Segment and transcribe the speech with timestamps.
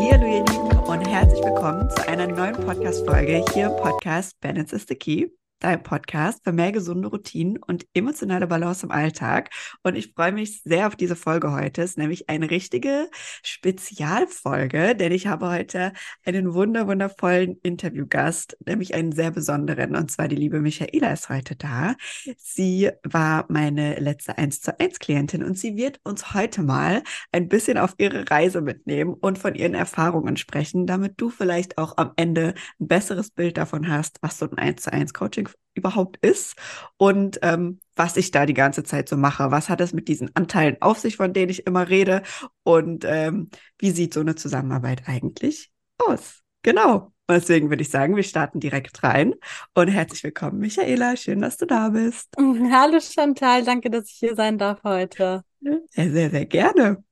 [0.00, 4.86] Hallihallo ihr Lieben und herzlich willkommen zu einer neuen Podcast-Folge hier im Podcast Balance is
[4.88, 5.26] the Key
[5.60, 9.50] dein Podcast für mehr gesunde Routinen und emotionale Balance im Alltag.
[9.82, 11.82] Und ich freue mich sehr auf diese Folge heute.
[11.82, 13.08] Es ist nämlich eine richtige
[13.42, 15.92] Spezialfolge, denn ich habe heute
[16.24, 19.94] einen wunder wundervollen Interviewgast, nämlich einen sehr besonderen.
[19.94, 21.94] Und zwar die liebe Michaela ist heute da.
[22.38, 27.48] Sie war meine letzte 1 zu 1 Klientin und sie wird uns heute mal ein
[27.48, 32.12] bisschen auf ihre Reise mitnehmen und von ihren Erfahrungen sprechen, damit du vielleicht auch am
[32.16, 36.56] Ende ein besseres Bild davon hast, was so ein 1 zu 1 Coaching überhaupt ist
[36.96, 39.50] und ähm, was ich da die ganze Zeit so mache.
[39.50, 42.22] Was hat es mit diesen Anteilen auf sich, von denen ich immer rede?
[42.62, 46.40] Und ähm, wie sieht so eine Zusammenarbeit eigentlich aus?
[46.62, 47.12] Genau.
[47.26, 49.34] Und deswegen würde ich sagen, wir starten direkt rein.
[49.74, 51.14] Und herzlich willkommen, Michaela.
[51.16, 52.34] Schön, dass du da bist.
[52.38, 55.44] Hallo Chantal, danke, dass ich hier sein darf heute.
[55.60, 57.04] Sehr, sehr, sehr gerne.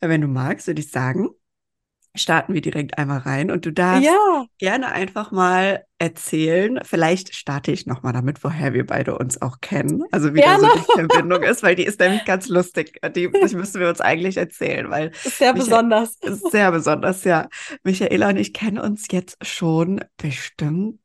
[0.00, 1.30] Wenn du magst, würde ich sagen,
[2.14, 4.46] starten wir direkt einmal rein und du darfst ja.
[4.58, 6.80] gerne einfach mal erzählen.
[6.84, 10.04] Vielleicht starte ich nochmal damit, woher wir beide uns auch kennen.
[10.12, 13.00] Also wie da so die Verbindung ist, weil die ist nämlich ganz lustig.
[13.14, 15.08] Die, die müssen wir uns eigentlich erzählen, weil.
[15.08, 16.16] Ist sehr Michael, besonders.
[16.16, 17.48] Ist sehr besonders, ja.
[17.82, 21.00] Michaela und ich kennen uns jetzt schon bestimmt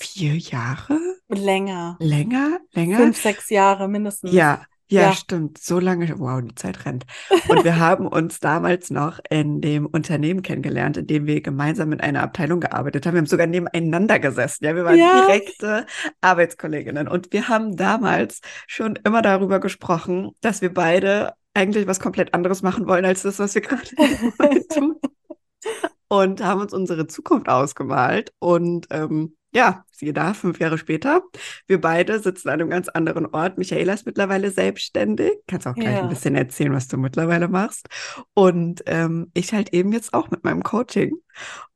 [0.00, 0.98] vier Jahre.
[1.28, 1.96] Länger.
[2.00, 2.96] Länger, länger.
[2.98, 4.32] Fünf, sechs Jahre mindestens.
[4.32, 5.58] Ja, ja, ja, stimmt.
[5.58, 7.04] So lange, wow, die Zeit rennt.
[7.48, 12.00] Und wir haben uns damals noch in dem Unternehmen kennengelernt, in dem wir gemeinsam in
[12.00, 13.14] einer Abteilung gearbeitet haben.
[13.14, 14.64] Wir haben sogar nebeneinander gesessen.
[14.64, 15.26] Ja, wir waren ja.
[15.26, 15.86] direkte
[16.22, 17.06] Arbeitskolleginnen.
[17.06, 22.62] Und wir haben damals schon immer darüber gesprochen, dass wir beide eigentlich was komplett anderes
[22.62, 24.96] machen wollen als das, was wir gerade tun.
[26.10, 28.32] Und haben uns unsere Zukunft ausgemalt.
[28.38, 31.22] Und ähm, ja, siehe da, fünf Jahre später.
[31.66, 33.56] Wir beide sitzen an einem ganz anderen Ort.
[33.56, 35.32] Michaela ist mittlerweile selbstständig.
[35.46, 36.02] Kannst auch gleich ja.
[36.02, 37.88] ein bisschen erzählen, was du mittlerweile machst.
[38.34, 41.16] Und ähm, ich halt eben jetzt auch mit meinem Coaching.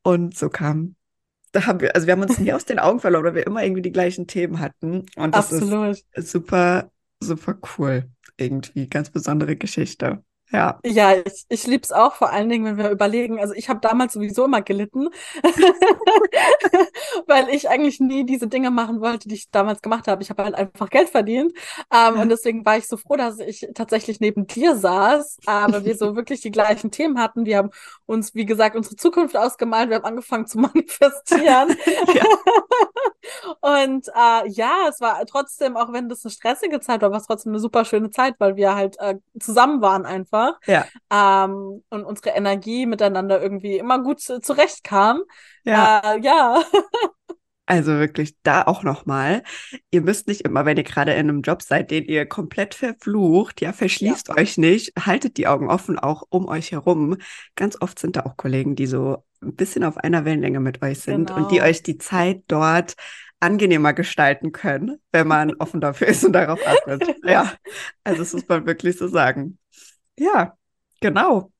[0.02, 0.96] Und so kam,
[1.52, 3.62] da haben wir, also wir haben uns nie aus den Augen verloren, weil wir immer
[3.62, 5.06] irgendwie die gleichen Themen hatten.
[5.16, 5.98] Und das Absolut.
[6.12, 6.90] ist super,
[7.20, 8.10] super cool.
[8.36, 10.22] Irgendwie ganz besondere Geschichte.
[10.52, 10.78] Ja.
[10.84, 13.40] Ja, ich, ich liebe es auch, vor allen Dingen, wenn wir überlegen.
[13.40, 15.08] Also ich habe damals sowieso immer gelitten,
[17.26, 20.22] weil ich eigentlich nie diese Dinge machen wollte, die ich damals gemacht habe.
[20.22, 21.52] Ich habe halt einfach Geld verdient.
[21.90, 22.20] Ähm.
[22.20, 26.16] Und deswegen war ich so froh, dass ich tatsächlich neben dir saß, aber wir so
[26.16, 27.46] wirklich die gleichen Themen hatten.
[27.46, 27.70] Wir haben
[28.04, 29.88] uns, wie gesagt, unsere Zukunft ausgemalt.
[29.88, 31.76] Wir haben angefangen zu manifestieren.
[33.60, 37.26] Und äh, ja, es war trotzdem, auch wenn das eine stressige Zeit war, war es
[37.26, 40.60] trotzdem eine super schöne Zeit, weil wir halt äh, zusammen waren einfach war.
[40.66, 40.86] Ja.
[41.10, 45.22] Ähm, und unsere Energie miteinander irgendwie immer gut zurechtkam.
[45.64, 46.14] Ja.
[46.14, 46.62] Äh, ja.
[47.64, 49.44] Also wirklich da auch nochmal.
[49.92, 53.60] Ihr müsst nicht immer, wenn ihr gerade in einem Job seid, den ihr komplett verflucht,
[53.60, 54.36] ja, verschließt ja.
[54.36, 57.16] euch nicht, haltet die Augen offen auch um euch herum.
[57.54, 60.98] Ganz oft sind da auch Kollegen, die so ein bisschen auf einer Wellenlänge mit euch
[60.98, 61.38] sind genau.
[61.38, 61.68] und die genau.
[61.68, 62.96] euch die Zeit dort
[63.42, 67.16] angenehmer gestalten können, wenn man offen dafür ist und darauf achtet.
[67.24, 67.52] ja,
[68.04, 69.58] also das muss man wirklich so sagen.
[70.18, 70.56] Ja,
[71.00, 71.52] genau.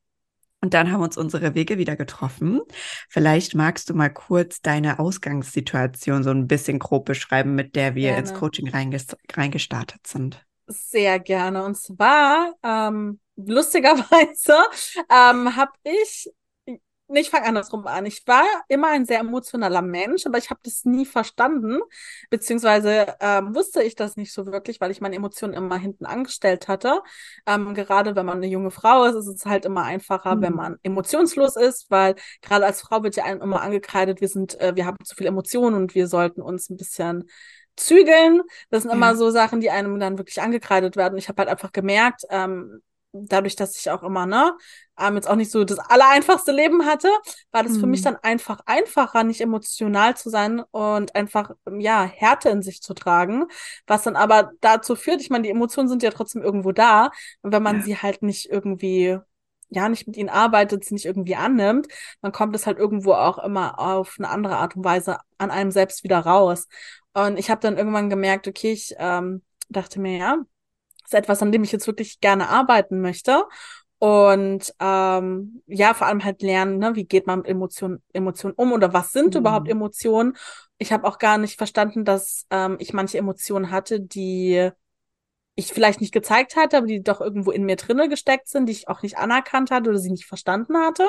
[0.63, 2.61] Und dann haben uns unsere Wege wieder getroffen.
[3.09, 8.11] Vielleicht magst du mal kurz deine Ausgangssituation so ein bisschen grob beschreiben, mit der wir
[8.11, 8.19] gerne.
[8.21, 10.45] ins Coaching reingestartet sind.
[10.69, 11.65] Sehr gerne.
[11.65, 14.55] Und zwar, ähm, lustigerweise,
[15.11, 16.31] ähm, habe ich
[17.13, 18.07] Nee, ich fange andersrum an.
[18.07, 21.81] Ich war immer ein sehr emotionaler Mensch, aber ich habe das nie verstanden,
[22.31, 26.69] beziehungsweise ähm, wusste ich das nicht so wirklich, weil ich meine Emotionen immer hinten angestellt
[26.69, 27.03] hatte.
[27.45, 30.43] Ähm, gerade wenn man eine junge Frau ist, ist es halt immer einfacher, mhm.
[30.43, 34.59] wenn man emotionslos ist, weil gerade als Frau wird ja einem immer angekreidet, wir sind,
[34.59, 37.29] äh, wir haben zu viel Emotionen und wir sollten uns ein bisschen
[37.77, 38.41] zügeln.
[38.71, 41.19] Das sind immer so Sachen, die einem dann wirklich angekreidet werden.
[41.19, 42.81] Ich habe halt einfach gemerkt, ähm,
[43.13, 44.57] dadurch, dass ich auch immer, ne,
[44.99, 47.09] ähm, jetzt auch nicht so das allereinfachste Leben hatte,
[47.51, 47.81] war das mhm.
[47.81, 48.05] für mich mhm.
[48.05, 53.47] dann einfach einfacher, nicht emotional zu sein und einfach, ja, Härte in sich zu tragen,
[53.87, 57.11] was dann aber dazu führt, ich meine, die Emotionen sind ja trotzdem irgendwo da
[57.43, 57.83] und wenn man ja.
[57.83, 59.19] sie halt nicht irgendwie
[59.75, 61.89] ja, nicht mit ihnen arbeitet, sie nicht irgendwie annimmt,
[62.21, 65.71] dann kommt es halt irgendwo auch immer auf eine andere Art und Weise an einem
[65.71, 66.69] selbst wieder raus.
[67.15, 70.37] Und ich habe dann irgendwann gemerkt, okay, ich ähm, dachte mir, ja,
[71.05, 73.45] ist etwas, an dem ich jetzt wirklich gerne arbeiten möchte.
[73.99, 78.73] Und ähm, ja, vor allem halt lernen, ne, wie geht man mit Emotionen Emotionen um
[78.73, 79.41] oder was sind mhm.
[79.41, 80.37] überhaupt Emotionen.
[80.79, 84.71] Ich habe auch gar nicht verstanden, dass ähm, ich manche Emotionen hatte, die
[85.55, 88.73] ich vielleicht nicht gezeigt hatte, aber die doch irgendwo in mir drinne gesteckt sind, die
[88.73, 91.07] ich auch nicht anerkannt hatte oder sie nicht verstanden hatte.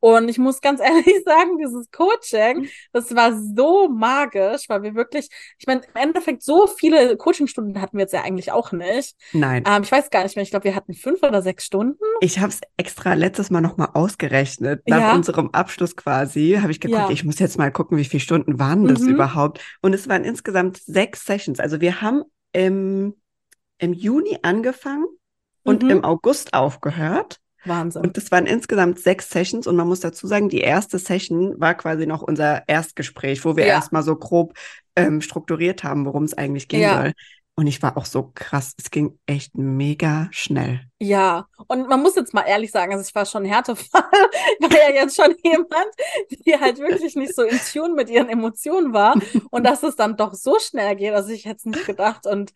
[0.00, 2.68] Und ich muss ganz ehrlich sagen, dieses Coaching, mhm.
[2.92, 5.28] das war so magisch, weil wir wirklich,
[5.58, 9.16] ich meine, im Endeffekt so viele Coachingstunden hatten wir jetzt ja eigentlich auch nicht.
[9.32, 9.64] Nein.
[9.66, 12.02] Ähm, ich weiß gar nicht mehr, ich glaube, wir hatten fünf oder sechs Stunden.
[12.20, 14.82] Ich habe es extra letztes Mal nochmal ausgerechnet.
[14.86, 15.14] Nach ja.
[15.14, 17.10] unserem Abschluss quasi habe ich geguckt, ja.
[17.10, 19.10] ich muss jetzt mal gucken, wie viele Stunden waren das mhm.
[19.10, 19.60] überhaupt.
[19.82, 21.60] Und es waren insgesamt sechs Sessions.
[21.60, 22.22] Also wir haben
[22.52, 23.14] im
[23.84, 25.06] im Juni angefangen
[25.62, 25.90] und mhm.
[25.90, 27.40] im August aufgehört.
[27.66, 28.02] Wahnsinn.
[28.02, 31.74] Und das waren insgesamt sechs Sessions und man muss dazu sagen, die erste Session war
[31.74, 33.74] quasi noch unser Erstgespräch, wo wir ja.
[33.74, 34.54] erstmal so grob
[34.96, 36.96] ähm, strukturiert haben, worum es eigentlich gehen ja.
[36.96, 37.12] soll.
[37.56, 40.80] Und ich war auch so krass, es ging echt mega schnell.
[40.98, 44.02] Ja, und man muss jetzt mal ehrlich sagen, also ich war schon ein Härtefall,
[44.60, 45.86] war ja jetzt schon jemand,
[46.30, 49.14] die halt wirklich nicht so in Tune mit ihren Emotionen war.
[49.50, 52.26] Und dass es dann doch so schnell geht, also ich hätte es nicht gedacht.
[52.26, 52.52] Und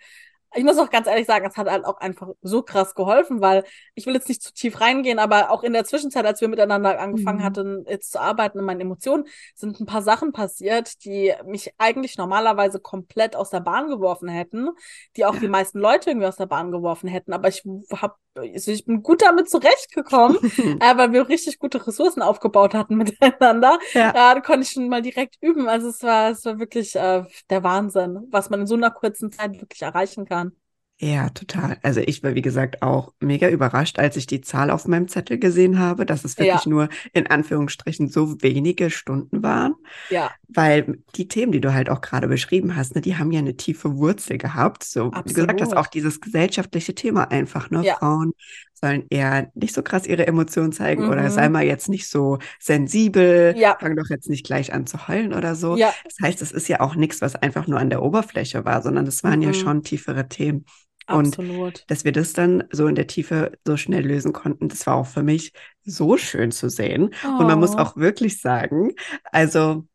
[0.55, 3.65] ich muss auch ganz ehrlich sagen, es hat halt auch einfach so krass geholfen, weil
[3.95, 6.99] ich will jetzt nicht zu tief reingehen, aber auch in der Zwischenzeit, als wir miteinander
[6.99, 7.45] angefangen mhm.
[7.45, 9.25] hatten, jetzt zu arbeiten in meinen Emotionen,
[9.55, 14.71] sind ein paar Sachen passiert, die mich eigentlich normalerweise komplett aus der Bahn geworfen hätten,
[15.17, 17.33] die auch die meisten Leute irgendwie aus der Bahn geworfen hätten.
[17.33, 17.63] Aber ich
[17.93, 20.39] habe also ich bin gut damit zurechtgekommen,
[20.81, 23.79] äh, weil wir richtig gute Ressourcen aufgebaut hatten miteinander.
[23.93, 24.13] Ja.
[24.15, 24.35] ja.
[24.35, 25.69] da konnte ich schon mal direkt üben.
[25.69, 29.33] Also es war, es war wirklich äh, der Wahnsinn, was man in so einer kurzen
[29.33, 30.53] Zeit wirklich erreichen kann.
[31.01, 31.79] Ja, total.
[31.83, 35.39] Also ich war, wie gesagt, auch mega überrascht, als ich die Zahl auf meinem Zettel
[35.39, 36.71] gesehen habe, dass es wirklich ja.
[36.71, 39.75] nur in Anführungsstrichen so wenige Stunden waren.
[40.11, 40.33] Ja.
[40.49, 43.57] Weil die Themen, die du halt auch gerade beschrieben hast, ne, die haben ja eine
[43.57, 44.83] tiefe Wurzel gehabt.
[44.83, 45.25] So, Absolut.
[45.25, 47.85] wie du gesagt hast, auch dieses gesellschaftliche Thema einfach, ne?
[47.85, 47.95] Ja.
[47.95, 48.33] Frauen
[48.75, 51.11] sollen eher nicht so krass ihre Emotionen zeigen mhm.
[51.11, 53.77] oder sei mal jetzt nicht so sensibel, ja.
[53.79, 55.77] fang doch jetzt nicht gleich an zu heulen oder so.
[55.77, 55.93] Ja.
[56.05, 59.07] Das heißt, es ist ja auch nichts, was einfach nur an der Oberfläche war, sondern
[59.07, 59.47] es waren mhm.
[59.47, 60.65] ja schon tiefere Themen.
[61.09, 61.61] Absolut.
[61.61, 64.97] Und dass wir das dann so in der Tiefe so schnell lösen konnten, das war
[64.97, 65.53] auch für mich
[65.85, 67.11] so schön zu sehen.
[67.25, 67.41] Oh.
[67.41, 67.79] Und man muss oh.
[67.79, 68.93] auch wirklich sagen,
[69.33, 69.87] also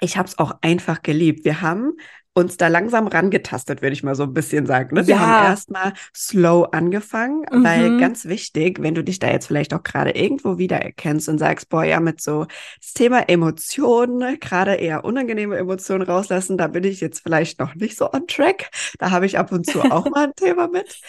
[0.00, 1.44] ich habe es auch einfach geliebt.
[1.44, 1.92] Wir haben
[2.34, 4.94] uns da langsam rangetastet, würde ich mal so ein bisschen sagen.
[4.94, 5.06] Ne?
[5.06, 5.20] Wir ja.
[5.20, 7.64] haben erstmal slow angefangen, mhm.
[7.64, 11.68] weil ganz wichtig, wenn du dich da jetzt vielleicht auch gerade irgendwo wiedererkennst und sagst,
[11.68, 12.46] boah, ja, mit so
[12.80, 17.96] das Thema Emotionen, gerade eher unangenehme Emotionen rauslassen, da bin ich jetzt vielleicht noch nicht
[17.98, 18.70] so on track.
[18.98, 21.00] Da habe ich ab und zu auch mal ein Thema mit.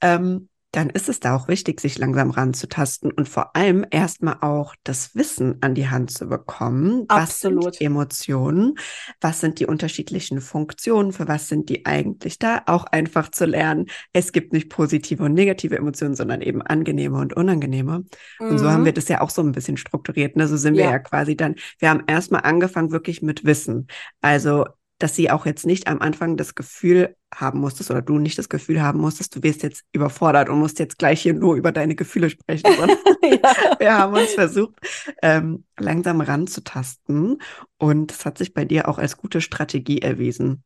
[0.00, 0.48] Ähm,
[0.78, 5.16] dann ist es da auch wichtig, sich langsam ranzutasten und vor allem erstmal auch das
[5.16, 7.04] Wissen an die Hand zu bekommen.
[7.08, 7.66] Absolut.
[7.66, 8.78] Was sind Emotionen?
[9.20, 11.12] Was sind die unterschiedlichen Funktionen?
[11.12, 12.62] Für was sind die eigentlich da?
[12.66, 13.86] Auch einfach zu lernen.
[14.12, 18.04] Es gibt nicht positive und negative Emotionen, sondern eben angenehme und unangenehme.
[18.38, 18.46] Mhm.
[18.46, 18.96] Und so haben wir mhm.
[18.96, 20.36] das ja auch so ein bisschen strukturiert.
[20.36, 20.46] Ne?
[20.46, 20.84] So sind ja.
[20.84, 23.88] wir ja quasi dann, wir haben erstmal angefangen wirklich mit Wissen.
[24.20, 24.64] Also
[24.98, 28.48] dass sie auch jetzt nicht am Anfang das Gefühl haben musstest oder du nicht das
[28.48, 31.94] Gefühl haben musstest, du wirst jetzt überfordert und musst jetzt gleich hier nur über deine
[31.94, 32.64] Gefühle sprechen.
[33.22, 33.54] ja.
[33.78, 34.74] Wir haben uns versucht,
[35.22, 37.40] ähm, langsam ranzutasten
[37.76, 40.64] und das hat sich bei dir auch als gute Strategie erwiesen.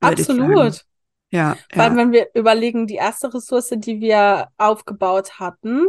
[0.00, 0.84] Absolut.
[1.30, 1.96] Ja, Weil ja.
[1.96, 5.86] wenn wir überlegen, die erste Ressource, die wir aufgebaut hatten,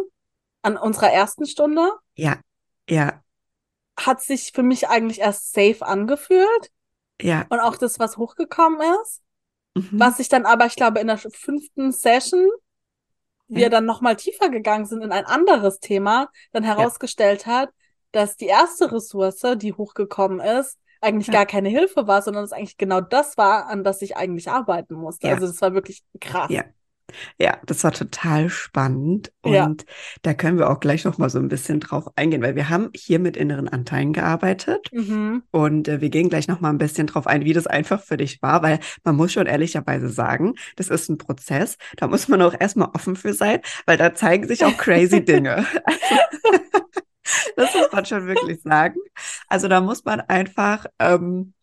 [0.61, 1.91] an unserer ersten Stunde.
[2.15, 2.37] Ja,
[2.89, 3.21] ja.
[3.99, 6.71] Hat sich für mich eigentlich erst safe angefühlt.
[7.21, 7.45] Ja.
[7.49, 9.21] Und auch das, was hochgekommen ist.
[9.75, 9.89] Mhm.
[9.99, 12.47] Was sich dann aber, ich glaube, in der fünften Session,
[13.47, 13.57] ja.
[13.57, 17.53] wir dann nochmal tiefer gegangen sind in ein anderes Thema, dann herausgestellt ja.
[17.53, 17.69] hat,
[18.11, 21.33] dass die erste Ressource, die hochgekommen ist, eigentlich ja.
[21.33, 24.93] gar keine Hilfe war, sondern es eigentlich genau das war, an das ich eigentlich arbeiten
[24.93, 25.27] musste.
[25.29, 26.49] Also das war wirklich krass.
[26.49, 26.63] Ja.
[27.39, 29.71] Ja, das war total spannend und ja.
[30.21, 32.89] da können wir auch gleich noch mal so ein bisschen drauf eingehen, weil wir haben
[32.95, 35.43] hier mit inneren Anteilen gearbeitet mhm.
[35.51, 38.17] und äh, wir gehen gleich noch mal ein bisschen drauf ein, wie das einfach für
[38.17, 42.41] dich war, weil man muss schon ehrlicherweise sagen, das ist ein Prozess, da muss man
[42.41, 45.65] auch erstmal offen für sein, weil da zeigen sich auch crazy Dinge.
[47.55, 48.99] das muss man schon wirklich sagen.
[49.47, 51.53] Also da muss man einfach ähm,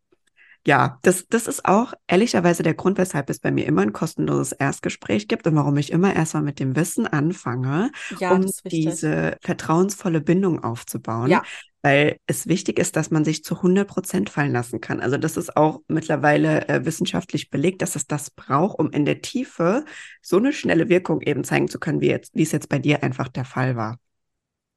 [0.67, 4.52] ja, das, das ist auch ehrlicherweise der Grund, weshalb es bei mir immer ein kostenloses
[4.52, 10.21] Erstgespräch gibt und warum ich immer erstmal mit dem Wissen anfange, ja, um diese vertrauensvolle
[10.21, 11.31] Bindung aufzubauen.
[11.31, 11.43] Ja.
[11.83, 15.00] Weil es wichtig ist, dass man sich zu 100 Prozent fallen lassen kann.
[15.00, 19.23] Also das ist auch mittlerweile äh, wissenschaftlich belegt, dass es das braucht, um in der
[19.23, 19.87] Tiefe
[20.21, 23.02] so eine schnelle Wirkung eben zeigen zu können, wie, jetzt, wie es jetzt bei dir
[23.02, 23.97] einfach der Fall war.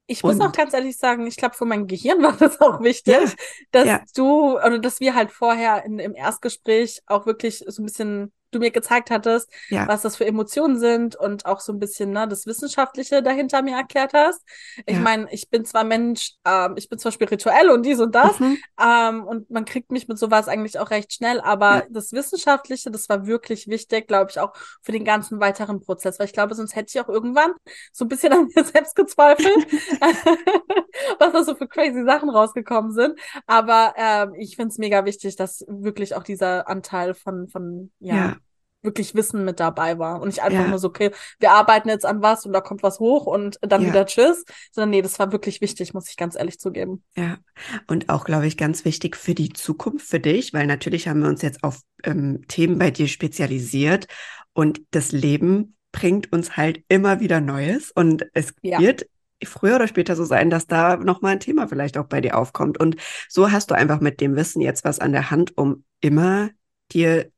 [0.06, 3.14] Ich muss auch ganz ehrlich sagen, ich glaube, für mein Gehirn war das auch wichtig,
[3.14, 3.30] ja,
[3.70, 4.02] dass ja.
[4.14, 8.58] du oder dass wir halt vorher in, im Erstgespräch auch wirklich so ein bisschen du
[8.58, 9.86] mir gezeigt hattest, Ja.
[9.88, 13.76] was das für Emotionen sind und auch so ein bisschen ne, das Wissenschaftliche dahinter mir
[13.76, 14.42] erklärt hast.
[14.86, 15.00] Ich Ja.
[15.00, 18.58] meine, ich bin zwar Mensch, ähm, ich bin zwar spirituell und dies und das, Mhm.
[18.80, 21.86] ähm, und man kriegt mich mit sowas eigentlich auch recht schnell, aber Ja.
[21.90, 26.26] das Wissenschaftliche, das war wirklich wichtig, glaube ich, auch für den ganzen weiteren Prozess, weil
[26.26, 27.52] ich glaube, sonst hätte ich auch irgendwann
[27.92, 29.66] so ein bisschen an mir selbst gezweifelt,
[31.18, 33.18] was da so für crazy Sachen rausgekommen sind.
[33.46, 38.14] Aber ähm, ich finde es mega wichtig, dass wirklich auch dieser Anteil von, von ja,
[38.16, 38.36] Ja.
[38.84, 40.20] Wirklich Wissen mit dabei war.
[40.20, 40.68] Und nicht einfach Ja.
[40.68, 41.10] nur so, okay,
[41.40, 43.88] wir arbeiten jetzt an was und da kommt was hoch und dann Ja.
[43.88, 44.44] wieder Tschüss.
[44.72, 47.02] Sondern nee, das war wirklich wichtig, muss ich ganz ehrlich zugeben.
[47.16, 47.38] Ja,
[47.86, 51.28] und auch, glaube ich, ganz wichtig für die Zukunft für dich, weil natürlich haben wir
[51.28, 54.06] uns jetzt auf ähm, Themen bei dir spezialisiert
[54.52, 58.80] und das Leben bringt uns halt immer wieder Neues und es Ja.
[58.80, 59.06] wird
[59.44, 62.80] früher oder später so sein, dass da nochmal ein Thema vielleicht auch bei dir aufkommt.
[62.80, 62.96] Und
[63.28, 66.50] so hast du einfach mit dem Wissen jetzt was an der Hand, um immer
[66.92, 67.30] dir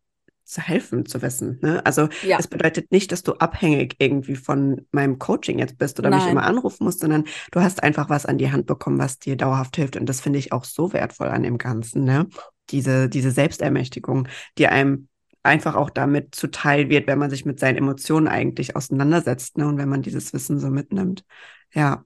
[0.47, 1.59] zu helfen, zu wissen.
[1.63, 1.85] Ne?
[1.85, 2.39] Also Ja.
[2.39, 6.33] es bedeutet nicht, dass du abhängig irgendwie von meinem Coaching jetzt bist oder mich Nein.
[6.33, 9.77] immer anrufen musst, sondern du hast einfach was an die Hand bekommen, was dir dauerhaft
[9.77, 9.97] hilft.
[9.97, 12.27] Und das finde ich auch so wertvoll an dem Ganzen, ne?
[12.71, 15.09] Diese, diese Selbstermächtigung, die einem
[15.43, 19.67] einfach auch damit zuteil wird, wenn man sich mit seinen Emotionen eigentlich auseinandersetzt, ne?
[19.69, 21.25] Und wenn man dieses Wissen so mitnimmt.
[21.73, 22.05] Ja,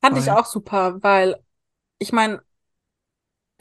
[0.00, 0.32] Fand ich Voll.
[0.32, 1.36] auch super, weil
[1.98, 2.42] ich meine,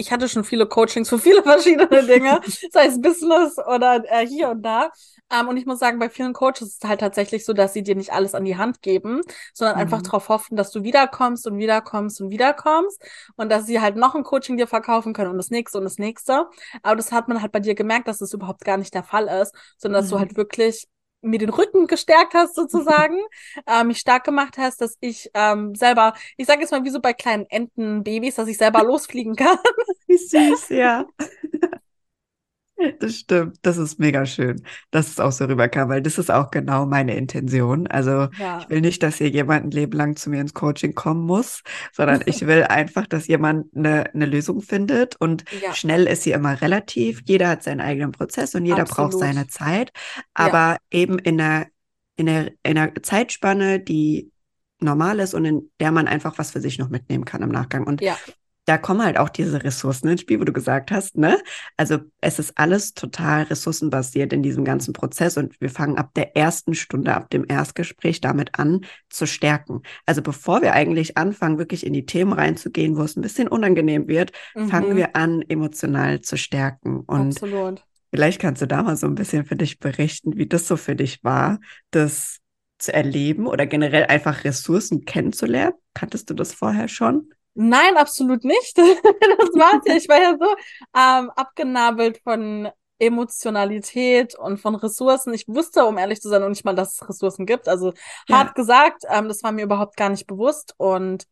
[0.01, 2.41] ich hatte schon viele Coachings für viele verschiedene Dinge,
[2.71, 4.89] sei es Business oder äh, hier und da.
[5.31, 7.83] Ähm, und ich muss sagen, bei vielen Coaches ist es halt tatsächlich so, dass sie
[7.83, 9.21] dir nicht alles an die Hand geben,
[9.53, 10.01] sondern einfach Mhm.
[10.01, 13.01] darauf hoffen, dass du wiederkommst und wiederkommst und wiederkommst
[13.37, 15.97] und dass sie halt noch ein Coaching dir verkaufen können und das nächste und das
[15.97, 16.47] nächste.
[16.83, 19.27] Aber das hat man halt bei dir gemerkt, dass das überhaupt gar nicht der Fall
[19.41, 20.19] ist, sondern dass du Mhm.
[20.19, 20.87] halt wirklich
[21.21, 23.17] mir den Rücken gestärkt hast sozusagen,
[23.67, 26.99] äh, mich stark gemacht hast, dass ich ähm, selber, ich sage jetzt mal wie so
[26.99, 29.57] bei kleinen Entenbabys, dass ich selber losfliegen kann.
[30.07, 31.05] Wie süß, ja.
[32.99, 36.51] Das stimmt, das ist mega schön, dass es auch so rüberkam, weil das ist auch
[36.51, 37.87] genau meine Intention.
[37.87, 40.93] Also Ja, ich will nicht, dass hier jemand ein Leben lang zu mir ins Coaching
[40.93, 46.07] kommen muss, sondern ich will einfach, dass jemand eine, eine Lösung findet und ja, schnell
[46.07, 47.21] ist sie immer relativ.
[47.25, 49.25] Jeder hat seinen eigenen Prozess und jeder braucht Absolut.
[49.25, 49.91] seine Zeit,
[50.33, 51.67] aber eben in einer,
[52.15, 54.31] in einer, in einer Zeitspanne, die
[54.79, 57.85] normal ist und in der man einfach was für sich noch mitnehmen kann im Nachgang.
[57.85, 58.17] Und ja,
[58.65, 61.39] da kommen halt auch diese Ressourcen ins Spiel, wo du gesagt hast, ne?
[61.77, 66.37] Also es ist alles total ressourcenbasiert in diesem ganzen Prozess und wir fangen ab der
[66.37, 69.81] ersten Stunde, ab dem Erstgespräch damit an zu stärken.
[70.05, 74.07] Also bevor wir eigentlich anfangen, wirklich in die Themen reinzugehen, wo es ein bisschen unangenehm
[74.07, 74.31] wird,
[74.63, 76.99] fangen mhm, wir an, emotional zu stärken.
[77.01, 77.83] Und absolut.
[78.13, 80.95] vielleicht kannst du da mal so ein bisschen für dich berichten, wie das so für
[80.95, 81.59] dich war,
[81.91, 82.39] das
[82.77, 85.75] zu erleben oder generell einfach Ressourcen kennenzulernen.
[85.93, 87.29] Kanntest du das vorher schon?
[87.53, 88.77] Nein, absolut nicht.
[88.77, 89.95] Das war's ja.
[89.95, 90.55] Ich war ja so
[90.97, 95.33] ähm, abgenabelt von Emotionalität und von Ressourcen.
[95.33, 97.67] Ich wusste, um ehrlich zu sein, noch nicht mal, dass es Ressourcen gibt.
[97.67, 97.93] Also
[98.27, 98.37] Ja.
[98.37, 100.75] hart gesagt, ähm, das war mir überhaupt gar nicht bewusst.
[100.77, 101.25] Und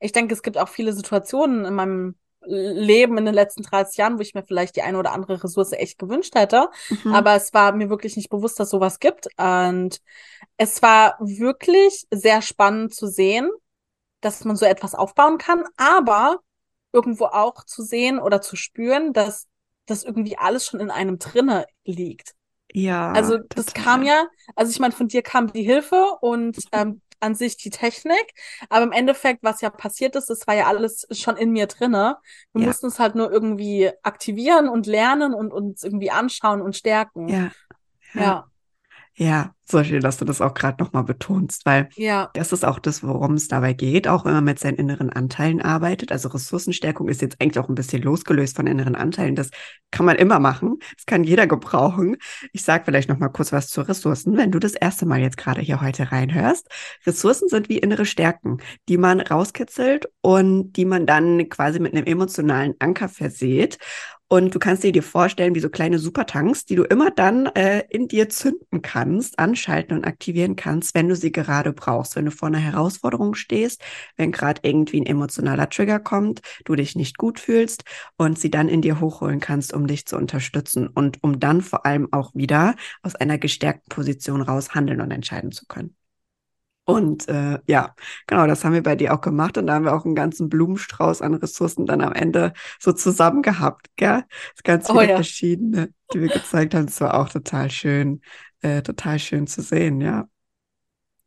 [0.00, 2.14] ich denke, es gibt auch viele Situationen in meinem
[2.46, 5.72] Leben in den letzten 30 Jahren, wo ich mir vielleicht die eine oder andere Ressource
[5.72, 6.68] echt gewünscht hätte.
[6.90, 7.14] Mhm.
[7.14, 9.28] Aber es war mir wirklich nicht bewusst, dass sowas gibt.
[9.38, 10.00] Und
[10.58, 13.50] es war wirklich sehr spannend zu sehen,
[14.24, 16.40] dass man so etwas aufbauen kann, aber
[16.92, 19.48] irgendwo auch zu sehen oder zu spüren, dass
[19.86, 22.34] das irgendwie alles schon in einem drinne liegt.
[22.74, 23.74] Ja, Also das total.
[23.74, 24.26] kam ja,
[24.56, 28.32] also ich meine, von dir kam die Hilfe und ähm, an sich die Technik,
[28.68, 32.18] aber im Endeffekt, was ja passiert ist, das war ja alles schon in mir drinne.
[32.52, 32.62] Wir Ja.
[32.62, 37.36] mussten es halt nur irgendwie aktivieren und lernen und uns irgendwie anschauen und stärken.
[37.36, 37.52] Ja,
[38.14, 38.50] ja, ja,
[39.16, 42.78] ja, so schön, dass du das auch gerade nochmal betonst, weil ja, das ist auch
[42.78, 46.12] das, worum es dabei geht, auch wenn man mit seinen inneren Anteilen arbeitet.
[46.12, 49.36] Also Ressourcenstärkung ist jetzt eigentlich auch ein bisschen losgelöst von inneren Anteilen.
[49.36, 49.50] Das
[49.90, 50.78] kann man immer machen.
[50.96, 52.16] Das kann jeder gebrauchen.
[52.52, 55.62] Ich sage vielleicht nochmal kurz was zu Ressourcen, wenn du das erste Mal jetzt gerade
[55.62, 56.68] hier heute reinhörst.
[57.06, 62.06] Ressourcen sind wie innere Stärken, die man rauskitzelt und die man dann quasi mit einem
[62.06, 63.78] emotionalen Anker verseht.
[64.28, 67.84] Und du kannst dir dir vorstellen, wie so kleine Supertanks, die du immer dann äh,
[67.90, 72.16] in dir zünden kannst, anschalten und aktivieren kannst, wenn du sie gerade brauchst.
[72.16, 73.82] Wenn du vor einer Herausforderung stehst,
[74.16, 77.84] wenn gerade irgendwie ein emotionaler Trigger kommt, du dich nicht gut fühlst
[78.16, 81.84] und sie dann in dir hochholen kannst, um dich zu unterstützen und um dann vor
[81.86, 85.94] allem auch wieder aus einer gestärkten Position raus handeln und entscheiden zu können.
[86.86, 87.94] Und äh, ja,
[88.26, 90.50] genau, das haben wir bei dir auch gemacht und da haben wir auch einen ganzen
[90.50, 94.24] Blumenstrauß an Ressourcen dann am Ende so zusammen gehabt, gell?
[94.54, 95.14] Das ganz Oh viele ja.
[95.14, 96.86] verschiedene, die wir gezeigt haben.
[96.86, 98.20] Das war auch total schön,
[98.60, 100.28] äh, total schön zu sehen, ja.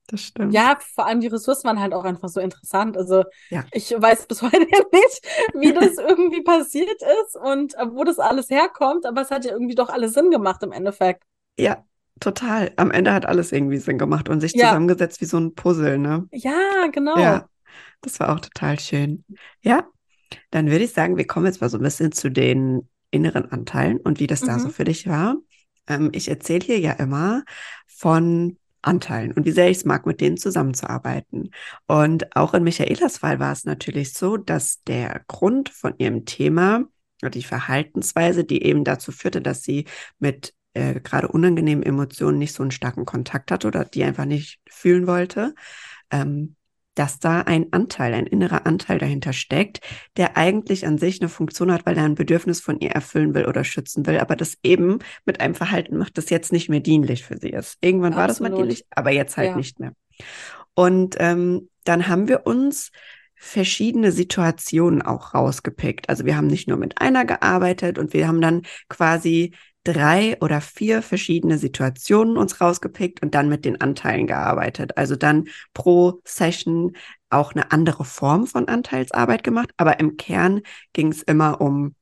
[0.08, 0.54] Das stimmt.
[0.54, 2.98] Ja, vor allem die Ressourcen waren halt auch einfach so interessant.
[2.98, 3.68] Also Ja.
[3.72, 8.50] ich weiß bis heute nicht, wie das irgendwie passiert ist und äh, wo das alles
[8.50, 11.24] herkommt, aber es hat ja irgendwie doch alles Sinn gemacht im Endeffekt.
[11.58, 11.86] Ja,
[12.20, 12.72] total.
[12.78, 14.72] Am Ende hat alles irgendwie Sinn gemacht und sich Ja.
[14.72, 16.28] zusammengesetzt wie so ein Puzzle, ne?
[16.32, 17.18] Ja, genau.
[17.22, 17.48] Ja,
[18.02, 19.24] das war auch total schön.
[19.62, 19.88] Ja,
[20.52, 23.98] dann würde ich sagen, wir kommen jetzt mal so ein bisschen zu den inneren Anteilen
[24.00, 24.74] und wie das da so Mhm.
[24.74, 25.38] für dich war.
[25.88, 27.44] Ähm, ich erzähle hier ja immer
[27.88, 31.52] von Anteilen und wie sehr ich es mag, mit denen zusammenzuarbeiten.
[31.88, 36.84] Und auch in Michaelas Fall war es natürlich so, dass der Grund von ihrem Thema
[37.22, 39.86] oder die Verhaltensweise, die eben dazu führte, dass sie
[40.20, 44.60] mit äh, gerade unangenehmen Emotionen nicht so einen starken Kontakt hatte oder die einfach nicht
[44.70, 45.56] fühlen wollte,
[46.12, 46.56] ähm,
[46.96, 49.82] dass da ein Anteil, ein innerer Anteil dahinter steckt,
[50.18, 53.46] der eigentlich an sich eine Funktion hat, weil er ein Bedürfnis von ihr erfüllen will
[53.46, 57.24] oder schützen will, aber das eben mit einem Verhalten macht, das jetzt nicht mehr dienlich
[57.24, 57.78] für sie ist.
[57.82, 58.72] Irgendwann war das mal Absolut.
[58.72, 59.56] dienlich, aber jetzt halt Ja.
[59.58, 59.94] nicht mehr.
[60.74, 62.92] Und ähm, dann haben wir uns
[63.36, 66.10] verschiedene Situationen auch rausgepickt.
[66.10, 69.54] Also wir haben nicht nur mit einer gearbeitet und wir haben dann quasi
[69.88, 74.98] drei oder vier verschiedene Situationen uns rausgepickt und dann mit den Anteilen gearbeitet.
[74.98, 76.98] Also dann pro Session
[77.30, 81.96] auch eine andere Form von Anteilsarbeit gemacht, aber im Kern ging es immer um,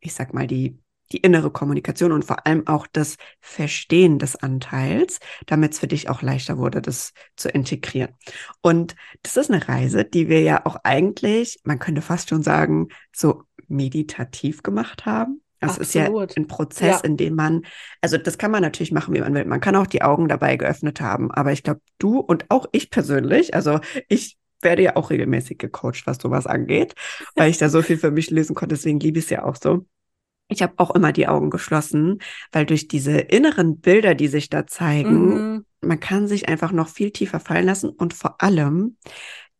[0.00, 0.78] ich sag mal, die,
[1.12, 6.10] die innere Kommunikation und vor allem auch das Verstehen des Anteils, damit es für dich
[6.10, 8.10] auch leichter wurde, das zu integrieren.
[8.62, 12.88] Und das ist eine Reise, die wir ja auch eigentlich, man könnte fast schon sagen,
[13.14, 15.40] so meditativ gemacht haben.
[15.60, 16.36] Das ist ja Absolut.
[16.36, 17.00] ein Prozess, Ja.
[17.00, 17.62] in dem man,
[18.00, 19.44] also das kann man natürlich machen, wie man will.
[19.44, 21.30] Man kann auch die Augen dabei geöffnet haben.
[21.32, 26.06] Aber ich glaube, du und auch ich persönlich, also ich werde ja auch regelmäßig gecoacht,
[26.06, 26.94] was sowas angeht,
[27.36, 28.74] weil ich da so viel für mich lösen konnte.
[28.74, 29.86] Deswegen liebe ich es ja auch so.
[30.48, 32.20] Ich habe auch immer die Augen geschlossen,
[32.52, 35.64] weil durch diese inneren Bilder, die sich da zeigen, Mhm.
[35.82, 38.96] man kann sich einfach noch viel tiefer fallen lassen und vor allem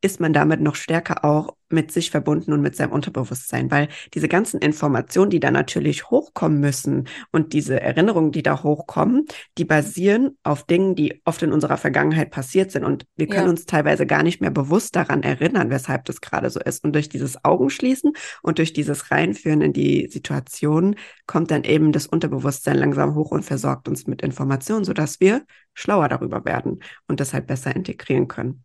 [0.01, 4.29] ist man damit noch stärker auch mit sich verbunden und mit seinem Unterbewusstsein, weil diese
[4.29, 9.27] ganzen Informationen, die da natürlich hochkommen müssen und diese Erinnerungen, die da hochkommen,
[9.59, 13.51] die basieren auf Dingen, die oft in unserer Vergangenheit passiert sind und wir können Ja.
[13.51, 16.85] uns teilweise gar nicht mehr bewusst daran erinnern, weshalb das gerade so ist.
[16.85, 18.13] Und durch dieses Augenschließen
[18.43, 23.43] und durch dieses Reinführen in die Situation kommt dann eben das Unterbewusstsein langsam hoch und
[23.45, 25.43] versorgt uns mit Informationen, sodass wir
[25.75, 28.65] schlauer darüber werden und deshalb besser integrieren können.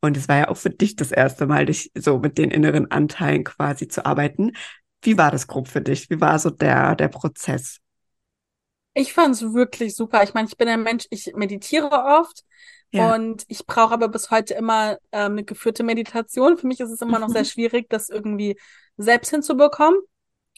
[0.00, 2.90] Und es war ja auch für dich das erste Mal, dich so mit den inneren
[2.90, 4.52] Anteilen quasi zu arbeiten.
[5.02, 6.10] Wie war das grob für dich?
[6.10, 7.80] Wie war so der, der Prozess?
[8.94, 10.22] Ich fand es wirklich super.
[10.22, 12.44] Ich meine, ich bin ein Mensch, ich meditiere oft
[12.92, 16.56] Ja, und ich brauche aber bis heute immer ähm, eine geführte Meditation.
[16.58, 17.44] Für mich ist es immer noch sehr Mhm.
[17.44, 18.56] schwierig, das irgendwie
[18.96, 19.98] selbst hinzubekommen.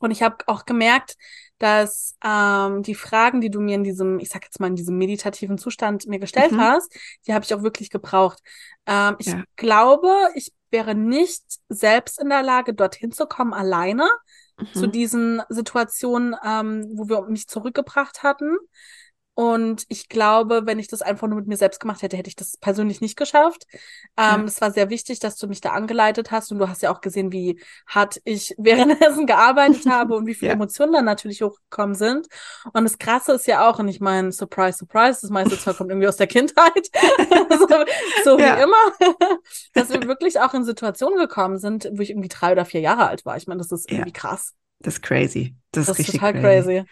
[0.00, 1.16] Und ich habe auch gemerkt,
[1.58, 4.98] dass ähm, die Fragen, die du mir in diesem, ich sag jetzt mal, in diesem
[4.98, 6.58] meditativen Zustand mir gestellt Mhm.
[6.58, 6.92] hast,
[7.26, 8.40] die habe ich auch wirklich gebraucht.
[8.86, 9.44] Ähm, ich Ja.
[9.56, 14.08] glaube, ich wäre nicht selbst in der Lage, dorthin zu kommen, alleine
[14.72, 14.90] zu Mhm.
[14.90, 18.56] diesen Situationen, ähm, wo wir mich zurückgebracht hatten.
[19.38, 22.36] Und ich glaube, wenn ich das einfach nur mit mir selbst gemacht hätte, hätte ich
[22.36, 23.66] das persönlich nicht geschafft.
[24.18, 24.34] Ja.
[24.36, 26.50] Ähm, es war sehr wichtig, dass du mich da angeleitet hast.
[26.52, 30.48] Und du hast ja auch gesehen, wie hart ich währenddessen gearbeitet habe und wie viele
[30.48, 30.54] Ja.
[30.54, 32.28] Emotionen dann natürlich hochgekommen sind.
[32.72, 35.90] Und das Krasse ist ja auch, und ich meine, surprise, surprise, das meiste Zeug kommt
[35.90, 36.88] irgendwie aus der Kindheit.
[37.50, 37.66] so
[38.24, 38.54] so wie Ja.
[38.54, 38.76] immer.
[39.74, 43.08] dass wir wirklich auch in Situationen gekommen sind, wo ich irgendwie drei oder vier Jahre
[43.08, 43.36] alt war.
[43.36, 43.96] Ich meine, das ist Ja.
[43.98, 44.54] irgendwie krass.
[44.80, 45.54] Das ist crazy.
[45.72, 46.64] Das ist Das ist richtig total crazy.
[46.72, 46.84] crazy.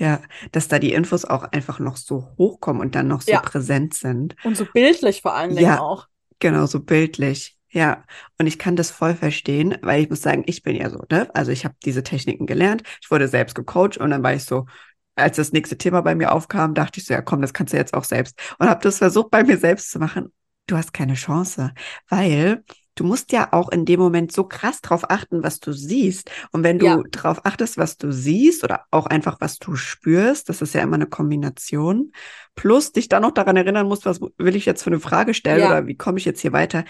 [0.00, 0.20] Ja,
[0.52, 3.40] dass da die Infos auch einfach noch so hochkommen und dann noch so Ja.
[3.40, 4.34] präsent sind.
[4.42, 5.78] Und so bildlich vor allen Dingen Ja.
[5.78, 6.06] auch.
[6.38, 7.58] Genau, so bildlich.
[7.68, 8.04] Ja,
[8.38, 11.28] und ich kann das voll verstehen, weil ich muss sagen, ich bin ja so, ne?
[11.34, 14.66] Also ich habe diese Techniken gelernt, ich wurde selbst gecoacht und dann war ich so,
[15.14, 17.76] als das nächste Thema bei mir aufkam, dachte ich so, ja komm, das kannst du
[17.76, 18.40] jetzt auch selbst.
[18.58, 20.32] Und habe das versucht bei mir selbst zu machen.
[20.66, 21.72] Du hast keine Chance,
[22.08, 22.64] weil
[23.00, 26.30] du musst ja auch in dem Moment so krass drauf achten, was du siehst.
[26.52, 27.02] Und wenn du Ja.
[27.10, 30.96] drauf achtest, was du siehst oder auch einfach, was du spürst, das ist ja immer
[30.96, 32.12] eine Kombination,
[32.54, 35.62] plus dich dann noch daran erinnern musst, was will ich jetzt für eine Frage stellen
[35.62, 35.66] Ja.
[35.66, 36.84] oder wie komme ich jetzt hier weiter,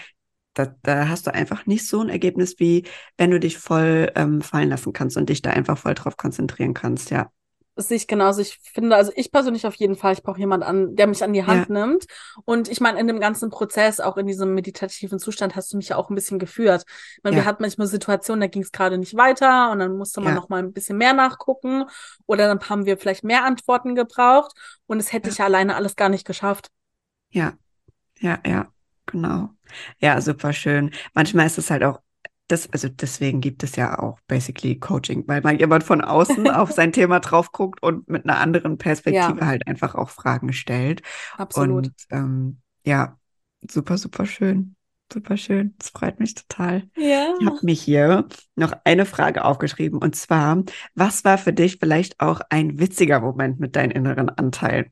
[0.53, 2.85] da, da hast du einfach nicht so ein Ergebnis, wie
[3.17, 6.73] wenn du dich voll ähm, fallen lassen kannst und dich da einfach voll drauf konzentrieren
[6.73, 7.31] kannst, ja.
[7.75, 8.41] Das sehe ich genauso.
[8.41, 11.31] Ich finde, also ich persönlich auf jeden Fall, ich brauche jemanden an, der mich an
[11.31, 12.05] die Hand nimmt.
[12.43, 15.89] Und ich meine, in dem ganzen Prozess, auch in diesem meditativen Zustand, hast du mich
[15.89, 16.83] ja auch ein bisschen geführt.
[16.87, 17.43] Ich meine, Ja.
[17.43, 20.39] wir hatten manchmal Situationen, da ging es gerade nicht weiter und dann musste man Ja.
[20.39, 21.85] noch mal ein bisschen mehr nachgucken
[22.25, 24.51] oder dann haben wir vielleicht mehr Antworten gebraucht
[24.87, 25.31] und es hätte Ja.
[25.31, 26.67] ich ja alleine alles gar nicht geschafft.
[27.31, 27.53] Ja,
[28.19, 28.67] ja, ja,
[29.05, 29.49] genau.
[29.99, 30.91] Ja, super schön.
[31.13, 31.99] Manchmal ist es halt auch,
[32.51, 36.71] das, also deswegen gibt es ja auch basically Coaching, weil mal jemand von außen auf
[36.71, 41.01] sein Thema drauf guckt und mit einer anderen Perspektive halt einfach auch Fragen stellt.
[41.37, 41.87] Absolut.
[41.87, 43.17] Und ähm, ja,
[43.69, 44.75] super, super schön.
[45.11, 45.75] super schön.
[45.77, 46.83] Das freut mich total.
[46.97, 47.33] Ja.
[47.39, 50.63] Ich habe mir hier noch eine Frage aufgeschrieben und zwar,
[50.95, 54.91] was war für dich vielleicht auch ein witziger Moment mit deinen inneren Anteilen?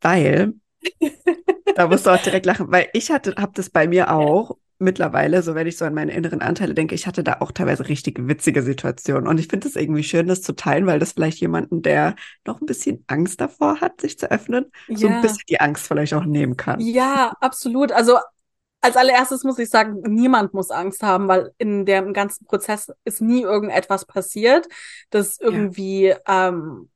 [0.00, 0.54] Weil,
[1.76, 5.42] da musst du auch direkt lachen, weil ich hatte, habe das bei mir auch mittlerweile,
[5.42, 8.18] so wenn ich so an meine inneren Anteile denke, ich hatte da auch teilweise richtig
[8.28, 9.28] witzige Situationen.
[9.28, 12.60] Und ich finde es irgendwie schön, das zu teilen, weil das vielleicht jemanden, der noch
[12.60, 15.20] ein bisschen Angst davor hat, sich zu öffnen, so ein Ja.
[15.20, 16.90] bisschen die Angst vielleicht auch nehmen kann.
[16.96, 17.92] Ja, absolut.
[17.92, 18.18] Also
[18.80, 23.20] als allererstes muss ich sagen, niemand muss Angst haben, weil in dem ganzen Prozess ist
[23.22, 24.66] nie irgendetwas passiert,
[25.10, 26.90] das irgendwie ähm,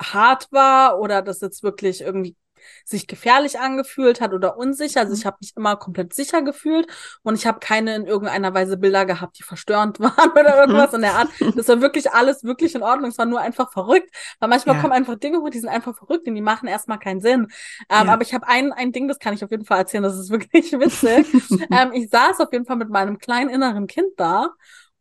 [0.00, 2.36] hart war oder das jetzt wirklich irgendwie
[2.84, 5.00] sich gefährlich angefühlt hat oder unsicher.
[5.00, 6.86] Also ich habe mich immer komplett sicher gefühlt
[7.22, 11.02] und ich habe keine in irgendeiner Weise Bilder gehabt, die verstörend waren oder irgendwas in
[11.02, 11.28] der Art.
[11.56, 13.10] Das war wirklich alles wirklich in Ordnung.
[13.10, 14.10] Es war nur einfach verrückt.
[14.40, 14.80] Weil manchmal Ja.
[14.80, 17.48] kommen einfach Dinge hoch, die sind einfach verrückt und die machen erstmal keinen Sinn.
[17.88, 18.12] Ähm, Ja.
[18.12, 20.30] Aber ich habe ein, ein Ding, das kann ich auf jeden Fall erzählen, das ist
[20.30, 21.26] wirklich witzig.
[21.70, 24.50] ähm, ich saß auf jeden Fall mit meinem kleinen inneren Kind da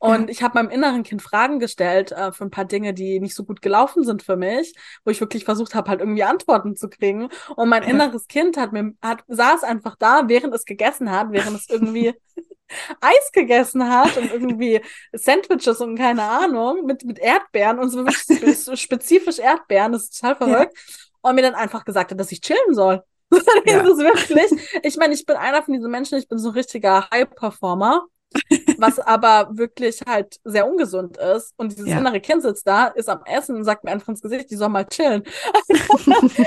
[0.03, 0.29] und Ja.
[0.29, 3.43] ich habe meinem inneren Kind Fragen gestellt äh, für ein paar Dinge, die nicht so
[3.45, 4.73] gut gelaufen sind für mich,
[5.05, 7.29] wo ich wirklich versucht habe, halt irgendwie Antworten zu kriegen.
[7.55, 7.89] Und mein Ja.
[7.89, 12.13] inneres Kind hat mir hat saß einfach da, während es gegessen hat, während es irgendwie
[13.01, 14.81] Eis gegessen hat und irgendwie
[15.13, 18.05] Sandwiches und keine Ahnung mit mit Erdbeeren und so
[18.75, 20.47] spezifisch Erdbeeren, das ist total Ja.
[20.47, 20.77] verrückt.
[21.21, 23.03] Und mir dann einfach gesagt hat, dass ich chillen soll.
[23.65, 23.83] Ja.
[23.83, 24.69] Das ist wirklich.
[24.83, 28.05] Ich meine, ich bin einer von diesen Menschen, ich bin so ein richtiger High-Performer,
[28.77, 31.53] was aber wirklich halt sehr ungesund ist.
[31.57, 31.97] Und dieses Ja.
[31.99, 34.69] innere Kind sitzt da, ist am Essen und sagt mir einfach ins Gesicht, die soll
[34.69, 35.23] mal chillen.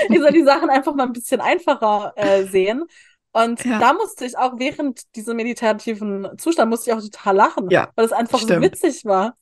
[0.09, 2.83] ich soll die Sachen einfach mal ein bisschen einfacher äh, sehen.
[3.31, 3.79] Und Ja.
[3.79, 8.05] da musste ich auch während diesem meditativen Zustand musste ich auch total lachen, Ja, weil
[8.05, 8.61] es einfach so stimmt.
[8.61, 9.35] witzig war.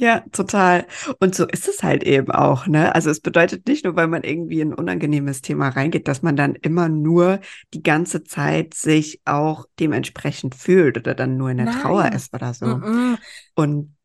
[0.00, 0.86] Ja, total.
[1.18, 2.94] Und so ist es halt eben auch, ne?
[2.94, 6.36] Also es bedeutet nicht nur, weil man irgendwie in ein unangenehmes Thema reingeht, dass man
[6.36, 7.40] dann immer nur
[7.74, 12.12] die ganze Zeit sich auch dementsprechend fühlt oder dann nur in der Trauer Nein.
[12.12, 12.84] ist oder so.
[12.84, 13.18] Mm-mm.
[13.56, 13.96] Und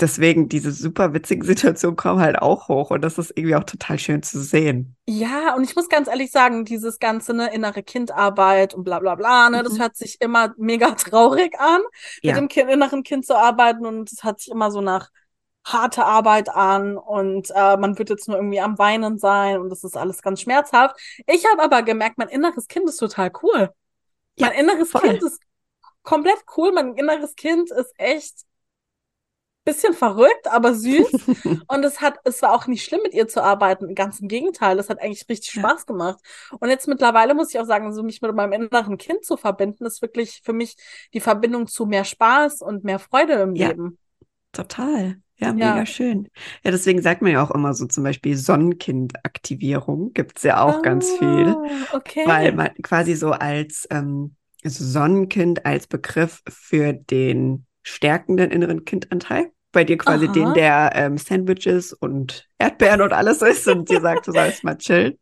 [0.00, 3.98] deswegen diese super witzigen Situationen kommen halt auch hoch und das ist irgendwie auch total
[4.00, 4.96] schön zu sehen.
[5.08, 9.14] Ja, und ich muss ganz ehrlich sagen, dieses ganze ne, innere Kindarbeit und bla bla
[9.14, 9.78] bla, ne, das Mhm.
[9.78, 11.80] hört sich immer mega traurig an,
[12.24, 12.36] mit Ja.
[12.36, 15.10] dem kind, inneren Kind zu arbeiten und es hört sich immer so nach
[15.66, 19.84] harte Arbeit an und äh, man wird jetzt nur irgendwie am Weinen sein und das
[19.84, 20.96] ist alles ganz schmerzhaft.
[21.26, 23.70] Ich habe aber gemerkt, mein inneres Kind ist total cool.
[24.38, 25.02] Ja, Mein inneres voll.
[25.02, 25.40] Kind ist
[26.02, 26.72] komplett cool.
[26.72, 28.44] Mein inneres Kind ist echt
[29.64, 31.08] bisschen verrückt, aber süß.
[31.68, 33.94] Und es hat, es war auch nicht schlimm, mit ihr zu arbeiten.
[33.96, 35.62] Ganz im Gegenteil, es hat eigentlich richtig Ja.
[35.62, 36.20] Spaß gemacht.
[36.60, 39.84] Und jetzt mittlerweile muss ich auch sagen, so mich mit meinem inneren Kind zu verbinden,
[39.84, 40.76] ist wirklich für mich
[41.14, 43.68] die Verbindung zu mehr Spaß und mehr Freude im Ja.
[43.68, 43.98] Leben.
[44.52, 45.20] Total.
[45.38, 45.52] Ja, Ja.
[45.52, 46.28] mega schön.
[46.64, 51.10] Ja, deswegen sagt man ja auch immer so zum Beispiel Sonnenkind-Aktivierung gibt's ja auch ganz
[51.10, 51.48] viel.
[51.48, 52.22] Ah, okay.
[52.26, 59.50] Weil man quasi so als ähm, also Sonnenkind als Begriff für den stärkenden inneren Kindanteil.
[59.76, 60.32] Bei dir quasi Aha.
[60.32, 64.78] den, der ähm, Sandwiches und Erdbeeren und alles ist und dir sagt, du sollst mal
[64.78, 65.18] chillen.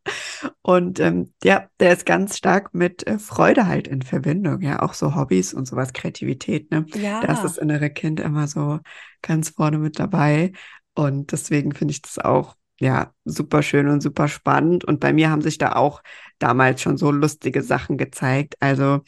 [0.62, 4.60] Und ähm, ja, der ist ganz stark mit äh, Freude halt in Verbindung.
[4.60, 6.86] Ja, auch so Hobbys und sowas, Kreativität, ne?
[6.94, 7.20] ja.
[7.20, 8.78] Da ist das innere Kind immer so
[9.22, 10.52] ganz vorne mit dabei.
[10.94, 14.84] Und deswegen finde ich das auch, ja, super schön und super spannend.
[14.84, 16.00] Und bei mir haben sich da auch
[16.38, 18.54] damals schon so lustige Sachen gezeigt.
[18.60, 19.00] Also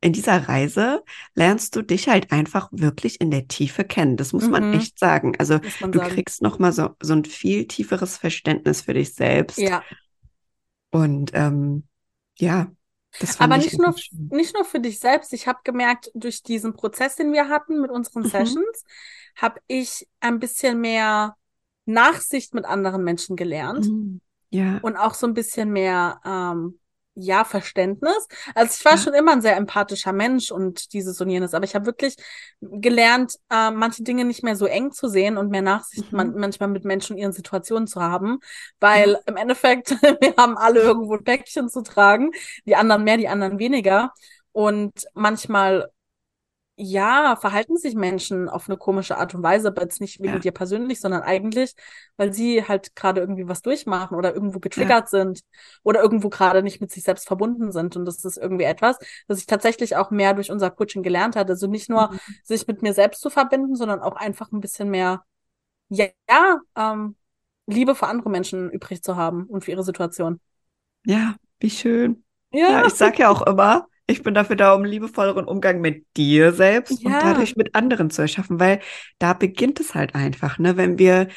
[0.00, 1.02] in dieser Reise
[1.34, 4.16] lernst du dich halt einfach wirklich in der Tiefe kennen.
[4.16, 4.74] Das muss man Mhm.
[4.74, 5.34] echt sagen.
[5.38, 6.14] Also man du sagen.
[6.14, 9.58] kriegst nochmal so, so ein viel tieferes Verständnis für dich selbst.
[9.58, 9.82] Ja.
[10.90, 11.84] Und ähm,
[12.38, 12.70] ja,
[13.38, 14.28] Aber ich nicht nur, schön.
[14.30, 15.32] nicht nur für dich selbst.
[15.32, 18.28] Ich habe gemerkt, durch diesen Prozess, den wir hatten mit unseren Mhm.
[18.28, 18.84] Sessions,
[19.36, 21.36] habe ich ein bisschen mehr
[21.86, 24.20] Nachsicht mit anderen Menschen gelernt Mhm.
[24.50, 26.78] Ja, und auch so ein bisschen mehr, ähm,
[27.18, 28.28] ja, Verständnis.
[28.54, 31.74] Also ich war schon immer ein sehr empathischer Mensch und dieses und jenes, aber ich
[31.74, 32.16] habe wirklich
[32.60, 36.16] gelernt, äh, manche Dinge nicht mehr so eng zu sehen und mehr Nachsicht Mhm.
[36.16, 38.38] man manchmal mit Menschen und ihren Situationen zu haben,
[38.80, 42.30] weil im Endeffekt, wir haben alle irgendwo ein Päckchen zu tragen,
[42.66, 44.12] die anderen mehr, die anderen weniger.
[44.52, 45.90] Und manchmal,
[46.78, 50.40] ja, verhalten sich Menschen auf eine komische Art und Weise, aber jetzt nicht wegen Ja.
[50.40, 51.74] dir persönlich, sondern eigentlich,
[52.16, 55.40] weil sie halt gerade irgendwie was durchmachen oder irgendwo getriggert sind
[55.82, 57.96] oder irgendwo gerade nicht mit sich selbst verbunden sind.
[57.96, 61.50] Und das ist irgendwie etwas, das ich tatsächlich auch mehr durch unser Coaching gelernt habe.
[61.52, 62.36] Also nicht nur Mhm.
[62.42, 65.24] sich mit mir selbst zu verbinden, sondern auch einfach ein bisschen mehr,
[65.88, 67.16] ja, ja ähm,
[67.66, 70.40] Liebe für andere Menschen übrig zu haben und für ihre Situation.
[71.04, 72.24] ja, wie schön.
[72.66, 76.06] Ja, Ja, ich sag ja auch immer, ich bin dafür da, um liebevolleren Umgang mit
[76.16, 77.22] dir selbst und Ja.
[77.22, 78.80] dadurch mit anderen zu erschaffen, weil
[79.18, 80.76] da beginnt es halt einfach, ne?
[80.76, 81.28] Wenn wir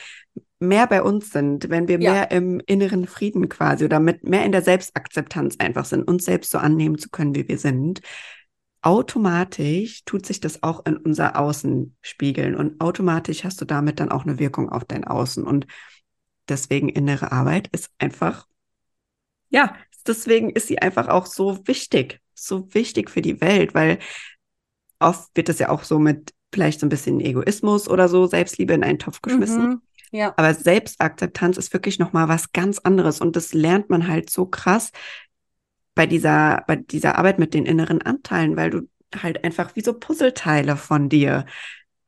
[0.60, 2.14] mehr bei uns sind, wenn wir Ja.
[2.14, 6.52] mehr im inneren Frieden quasi oder mit mehr in der Selbstakzeptanz einfach sind, uns selbst
[6.52, 8.02] so annehmen zu können, wie wir sind,
[8.82, 14.12] automatisch tut sich das auch in unser Außen spiegeln und automatisch hast du damit dann
[14.12, 15.68] auch eine Wirkung auf dein Außen und
[16.50, 18.48] deswegen innere Arbeit ist einfach,
[19.50, 19.76] ja,
[20.08, 24.00] deswegen ist sie einfach auch so wichtig, so wichtig für die Welt, weil
[25.00, 28.74] oft wird das ja auch so mit vielleicht so ein bisschen Egoismus oder so, Selbstliebe
[28.74, 29.70] in einen Topf geschmissen.
[29.70, 29.82] Mhm.
[30.12, 30.34] Ja.
[30.38, 34.92] Aber Selbstakzeptanz ist wirklich nochmal was ganz anderes und das lernt man halt so krass
[35.94, 39.94] bei dieser, bei dieser Arbeit mit den inneren Anteilen, weil du halt einfach wie so
[39.94, 41.46] Puzzleteile von dir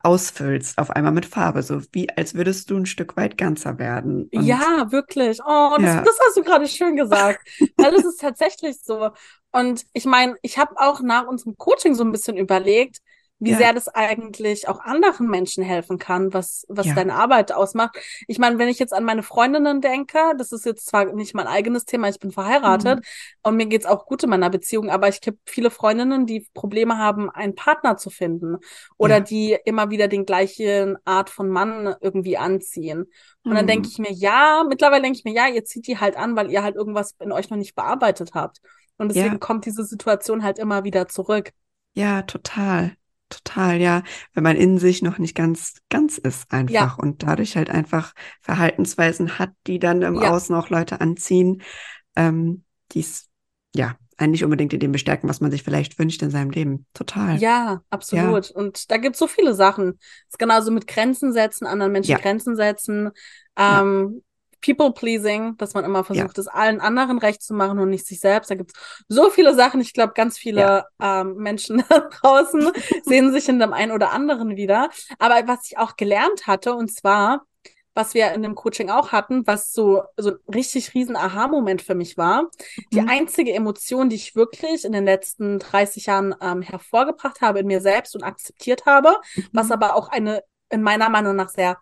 [0.02, 4.28] ausfüllst, auf einmal mit Farbe, so wie als würdest du ein Stück weit ganzer werden.
[4.32, 5.40] Und ja, wirklich.
[5.40, 6.02] Oh, das, ja.
[6.02, 7.48] das hast du gerade schön gesagt.
[7.76, 9.10] Weil es ist tatsächlich so.
[9.52, 12.98] Und ich meine, ich habe auch nach unserem Coaching so ein bisschen überlegt,
[13.42, 13.56] wie ja.
[13.56, 16.94] sehr das eigentlich auch anderen Menschen helfen kann, was, was ja.
[16.94, 17.98] deine Arbeit ausmacht.
[18.28, 21.48] Ich meine, wenn ich jetzt an meine Freundinnen denke, das ist jetzt zwar nicht mein
[21.48, 23.04] eigenes Thema, ich bin verheiratet mhm.
[23.42, 26.98] und mir geht's auch gut in meiner Beziehung, aber ich habe viele Freundinnen, die Probleme
[26.98, 28.58] haben, einen Partner zu finden
[28.96, 29.20] oder ja.
[29.20, 33.06] die immer wieder den gleichen Art von Mann irgendwie anziehen.
[33.42, 33.56] Und mhm.
[33.56, 36.36] dann denke ich mir, ja, mittlerweile denke ich mir, ja, ihr zieht die halt an,
[36.36, 38.60] weil ihr halt irgendwas in euch noch nicht bearbeitet habt.
[38.98, 41.50] Und deswegen kommt diese Situation halt immer wieder zurück.
[41.94, 42.96] Ja, total.
[43.32, 44.02] Total, ja.
[44.34, 46.96] Wenn man in sich noch nicht ganz, ganz ist einfach ja.
[46.98, 50.30] und dadurch halt einfach Verhaltensweisen hat, die dann im ja.
[50.30, 51.62] Außen auch Leute anziehen,
[52.14, 53.30] ähm, die es,
[53.74, 56.86] ja, einen nicht unbedingt in dem bestärken, was man sich vielleicht wünscht in seinem Leben.
[56.92, 57.38] Total.
[57.38, 58.50] Ja, absolut.
[58.50, 58.54] Ja.
[58.54, 59.98] Und da gibt es so viele Sachen.
[60.28, 63.10] Es ist genauso mit Grenzen setzen, anderen Menschen Grenzen setzen.
[63.56, 64.22] Ähm,
[64.62, 66.40] People-Pleasing, dass man immer versucht, ja.
[66.40, 68.50] es allen anderen recht zu machen und nicht sich selbst.
[68.50, 69.80] Da gibt es so viele Sachen.
[69.80, 70.86] Ich glaube, ganz viele ja.
[71.20, 72.70] ähm, Menschen da draußen
[73.04, 74.88] sehen sich in dem einen oder anderen wieder.
[75.18, 77.42] Aber was ich auch gelernt hatte, und zwar,
[77.94, 81.94] was wir in dem Coaching auch hatten, was so, so ein richtig riesen Aha-Moment für
[81.94, 82.44] mich war.
[82.44, 82.48] Mhm.
[82.92, 87.66] Die einzige Emotion, die ich wirklich in den letzten 30 Jahren ähm, hervorgebracht habe in
[87.66, 89.48] mir selbst und akzeptiert habe, mhm.
[89.52, 91.76] was aber auch eine in meiner Meinung nach sehr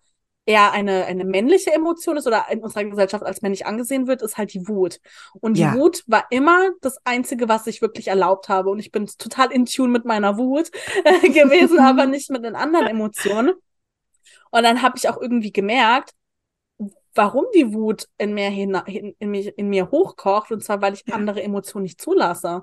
[0.51, 4.37] eher eine, eine männliche Emotion ist oder in unserer Gesellschaft als männlich angesehen wird, ist
[4.37, 5.01] halt die Wut.
[5.41, 5.75] Und die ja.
[5.75, 8.71] Wut war immer das Einzige, was ich wirklich erlaubt habe.
[8.71, 10.73] Und ich bin total in Tune mit meiner Wut
[11.05, 13.53] äh, gewesen, aber nicht mit den anderen Emotionen.
[14.51, 16.15] Und dann habe ich auch irgendwie gemerkt,
[17.15, 20.51] warum die Wut in mir, hin, in, in, mich, in mir hochkocht.
[20.51, 21.15] Und zwar, weil ich ja.
[21.15, 22.63] andere Emotionen nicht zulasse.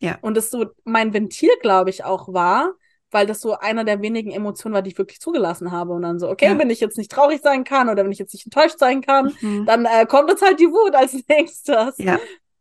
[0.00, 0.18] Ja.
[0.22, 2.72] Und das so mein Ventil, glaube ich, auch war,
[3.12, 5.92] weil das so einer der wenigen Emotionen war, die ich wirklich zugelassen habe.
[5.92, 6.58] Und dann so, okay, ja.
[6.58, 9.32] wenn ich jetzt nicht traurig sein kann oder wenn ich jetzt nicht enttäuscht sein kann,
[9.40, 9.66] mhm.
[9.66, 11.98] dann äh, kommt jetzt halt die Wut als nächstes.
[11.98, 12.18] Ja.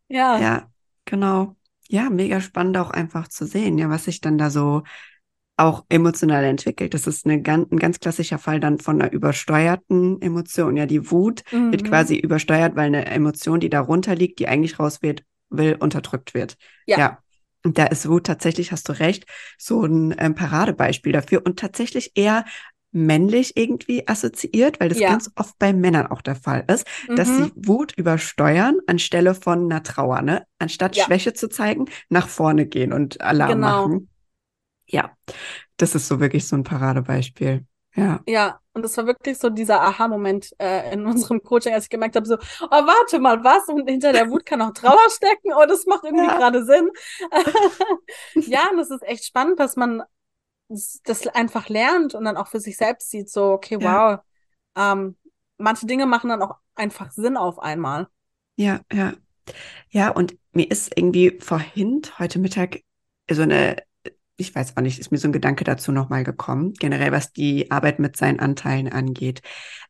[0.07, 0.39] Ja.
[0.39, 0.69] Ja,
[1.05, 1.55] genau.
[1.87, 4.83] Ja, mega spannend auch einfach zu sehen, ja, was sich dann da so
[5.57, 6.93] auch emotional entwickelt.
[6.93, 10.75] Das ist eine ein ganz klassischer Fall dann von einer übersteuerten Emotion.
[10.75, 11.71] Ja, die Wut mhm.
[11.71, 16.33] wird quasi übersteuert, weil eine Emotion, die darunter liegt, die eigentlich raus wird, will, unterdrückt
[16.33, 16.57] wird.
[16.85, 16.97] Ja.
[16.97, 17.20] ja.
[17.63, 19.25] Und da ist Wut tatsächlich, hast du recht,
[19.57, 22.45] so ein ähm, Paradebeispiel dafür und tatsächlich eher
[22.91, 25.09] männlich irgendwie assoziiert, weil das ja.
[25.09, 27.15] ganz oft bei Männern auch der Fall ist, mhm.
[27.15, 30.45] dass sie Wut übersteuern anstelle von einer Trauer, ne?
[30.59, 31.05] Anstatt ja.
[31.05, 33.87] Schwäche zu zeigen, nach vorne gehen und Alarm genau.
[33.87, 34.09] machen.
[34.87, 35.11] Ja,
[35.77, 37.65] das ist so wirklich so ein Paradebeispiel.
[37.95, 38.21] Ja.
[38.25, 42.15] Ja, und das war wirklich so dieser Aha-Moment äh, in unserem Coaching, als ich gemerkt
[42.15, 43.67] habe, so, oh, warte mal, was?
[43.67, 45.51] Und hinter der Wut kann auch Trauer stecken.
[45.53, 46.37] Oh, das macht irgendwie ja.
[46.37, 46.89] gerade Sinn.
[48.47, 50.03] ja, und es ist echt spannend, dass man
[50.69, 54.93] das einfach lernt und dann auch für sich selbst sieht, so, okay, wow, ja.
[54.93, 55.17] ähm,
[55.57, 58.07] manche Dinge machen dann auch einfach Sinn auf einmal.
[58.55, 59.13] Ja, ja.
[59.89, 62.81] Ja, und mir ist irgendwie vorhin, heute Mittag,
[63.29, 63.77] so eine
[64.41, 67.71] ich weiß auch nicht, ist mir so ein Gedanke dazu nochmal gekommen, generell was die
[67.71, 69.41] Arbeit mit seinen Anteilen angeht.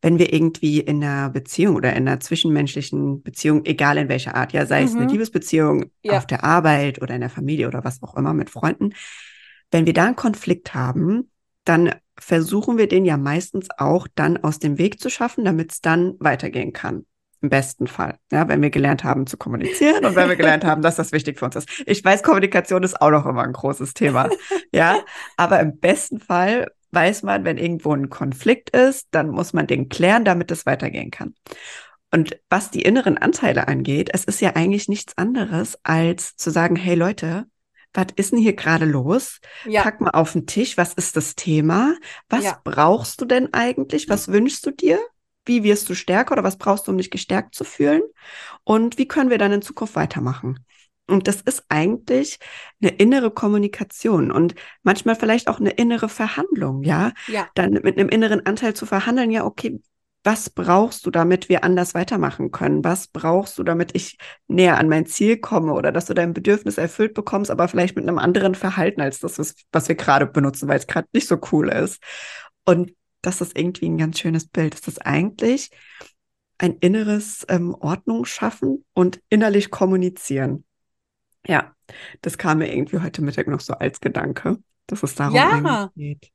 [0.02, 4.54] Wenn wir irgendwie in einer Beziehung oder in einer zwischenmenschlichen Beziehung, egal in welcher Art,
[4.54, 4.88] ja, sei mhm.
[4.88, 5.10] es eine mhm.
[5.10, 6.18] Liebesbeziehung ja.
[6.18, 8.94] auf der Arbeit oder in der Familie oder was auch immer mit Freunden,
[9.72, 11.32] wenn wir da einen Konflikt haben,
[11.64, 15.82] dann versuchen wir den ja meistens auch dann aus dem Weg zu schaffen, damit es
[15.82, 17.06] dann weitergehen kann.
[17.42, 20.84] Im besten Fall, ja, wenn wir gelernt haben zu kommunizieren und wenn wir gelernt haben,
[20.84, 21.84] dass das wichtig für uns ist.
[21.88, 24.30] Ich weiß, Kommunikation ist auch noch immer ein großes Thema,
[24.72, 25.00] ja,
[25.38, 29.90] aber im besten Fall weiß man, wenn irgendwo ein Konflikt ist, dann muss man den
[29.90, 31.34] klären, damit es weitergehen kann.
[32.12, 36.76] Und was die inneren Anteile angeht, es ist ja eigentlich nichts anderes, als zu sagen,
[36.76, 37.46] hey Leute,
[37.94, 39.40] was ist denn hier gerade los?
[39.66, 39.82] Ja.
[39.82, 41.96] Pack mal auf den Tisch, was ist das Thema?
[42.30, 42.60] Was ja.
[42.64, 44.10] brauchst du denn eigentlich?
[44.10, 45.00] Was wünschst du dir?
[45.46, 48.02] Wie wirst du stärker oder was brauchst du, um dich gestärkt zu fühlen?
[48.64, 50.66] Und wie können wir dann in Zukunft weitermachen?
[51.08, 52.40] Und das ist eigentlich
[52.82, 57.12] eine innere Kommunikation und manchmal vielleicht auch eine innere Verhandlung, ja?
[57.28, 57.48] Ja.
[57.56, 59.82] Dann mit einem inneren Anteil zu verhandeln, ja, okay,
[60.24, 62.84] was brauchst du, damit wir anders weitermachen können?
[62.84, 66.78] Was brauchst du, damit ich näher an mein Ziel komme oder dass du dein Bedürfnis
[66.78, 70.68] erfüllt bekommst, aber vielleicht mit einem anderen Verhalten als das, was, was wir gerade benutzen,
[70.68, 72.02] weil es gerade nicht so cool ist.
[72.66, 74.74] Und das ist irgendwie ein ganz schönes Bild.
[74.74, 75.70] Das ist eigentlich
[76.58, 80.64] ein inneres ähm, Ordnung schaffen und innerlich kommunizieren.
[81.48, 81.76] Ja,
[82.22, 84.58] das kam mir irgendwie heute Mittag noch so als Gedanke,
[84.88, 85.92] dass es darum Ja.
[85.96, 86.32] geht.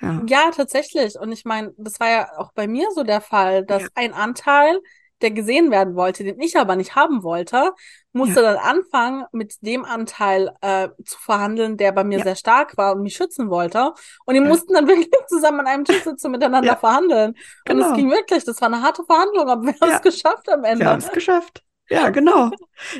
[0.00, 0.26] Ja.
[0.28, 1.18] Ja, tatsächlich.
[1.18, 3.88] Und ich meine, das war ja auch bei mir so der Fall, dass Ja.
[3.94, 4.80] ein Anteil,
[5.22, 7.72] der gesehen werden wollte, den ich aber nicht haben wollte,
[8.12, 12.24] musste dann anfangen, mit dem Anteil äh, zu verhandeln, der bei mir Ja.
[12.24, 13.92] sehr stark war und mich schützen wollte.
[14.24, 14.46] Und die Ja.
[14.46, 16.76] mussten dann wirklich zusammen an einem Tisch sitzen und miteinander Ja.
[16.76, 17.30] verhandeln.
[17.30, 17.90] Und Genau.
[17.90, 19.96] es ging wirklich, das war eine harte Verhandlung, aber wir haben Ja.
[19.96, 20.84] es geschafft am Ende.
[20.84, 21.62] Wir haben es geschafft.
[21.88, 22.50] Ja, genau.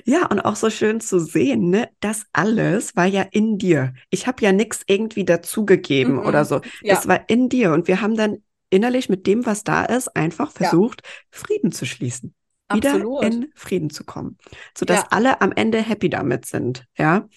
[0.05, 1.89] Ja, und auch so schön zu sehen, ne?
[1.99, 3.95] Das alles war ja in dir.
[4.11, 6.27] Ich habe ja nichts irgendwie dazugegeben Mhm.
[6.27, 6.61] oder so.
[6.83, 6.95] Ja.
[6.95, 7.73] Das war in dir.
[7.73, 8.45] Und wir haben dann
[8.77, 10.69] innerlich mit dem, was da ist, einfach Ja.
[10.69, 12.35] versucht, Frieden zu schließen.
[12.73, 13.25] Wieder Absolut.
[13.25, 14.39] in Frieden zu kommen.
[14.77, 15.07] Sodass Ja.
[15.11, 16.85] alle am Ende happy damit sind.
[16.99, 17.29] Ja.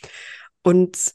[0.64, 1.14] Und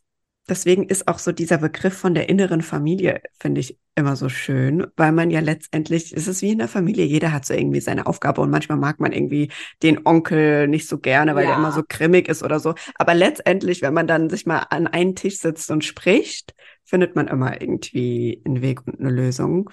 [0.49, 4.87] deswegen ist auch so dieser Begriff von der inneren Familie, finde ich, immer so schön,
[4.97, 8.07] weil man ja letztendlich, es ist wie in der Familie, jeder hat so irgendwie seine
[8.07, 9.51] Aufgabe und manchmal mag man irgendwie
[9.85, 11.51] den Onkel nicht so gerne, weil Ja.
[11.51, 12.75] der immer so grimmig ist oder so.
[12.97, 16.55] Aber letztendlich, wenn man dann sich mal an einen Tisch sitzt und spricht,
[16.85, 19.71] findet man immer irgendwie einen Weg und eine Lösung.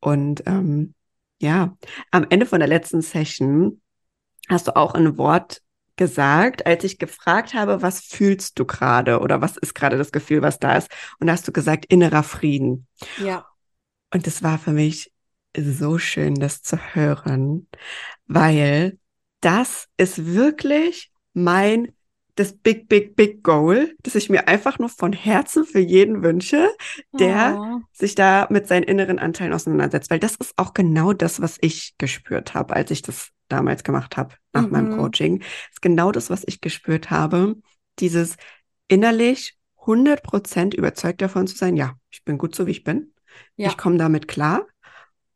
[0.00, 0.94] Und ähm,
[1.40, 1.76] ja,
[2.10, 3.80] am Ende von der letzten Session
[4.48, 5.62] hast du auch ein Wort
[5.96, 10.42] gesagt, als ich gefragt habe, was fühlst du gerade oder was ist gerade das Gefühl,
[10.42, 10.90] was da ist?
[11.18, 12.86] Und hast du gesagt, innerer Frieden.
[13.18, 13.46] Ja.
[14.12, 15.12] Und es war für mich
[15.56, 17.68] so schön, das zu hören,
[18.26, 18.98] weil
[19.40, 21.92] das ist wirklich mein,
[22.40, 26.70] das Big, Big, Big Goal, das ich mir einfach nur von Herzen für jeden wünsche,
[27.18, 27.80] der Oh.
[27.92, 31.94] sich da mit seinen inneren Anteilen auseinandersetzt, weil das ist auch genau das, was ich
[31.98, 34.70] gespürt habe, als ich das damals gemacht habe nach Mhm.
[34.70, 35.42] meinem Coaching.
[35.70, 37.56] ist genau das, was ich gespürt habe,
[37.98, 38.36] dieses
[38.88, 43.12] innerlich 100% überzeugt davon zu sein, ja, ich bin gut so, wie ich bin.
[43.56, 43.70] Ja.
[43.70, 44.66] Ich komme damit klar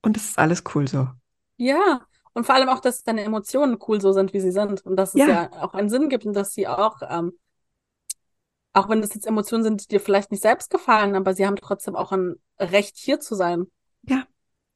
[0.02, 1.08] und es ist alles cool so.
[1.56, 4.84] Ja, und vor allem auch, dass deine Emotionen cool so sind, wie sie sind.
[4.84, 5.28] Und dass es Ja.
[5.28, 7.32] ja auch einen Sinn gibt und dass sie auch, ähm,
[8.72, 11.56] auch wenn das jetzt Emotionen sind, die dir vielleicht nicht selbst gefallen, aber sie haben
[11.56, 13.66] trotzdem auch ein Recht, hier zu sein.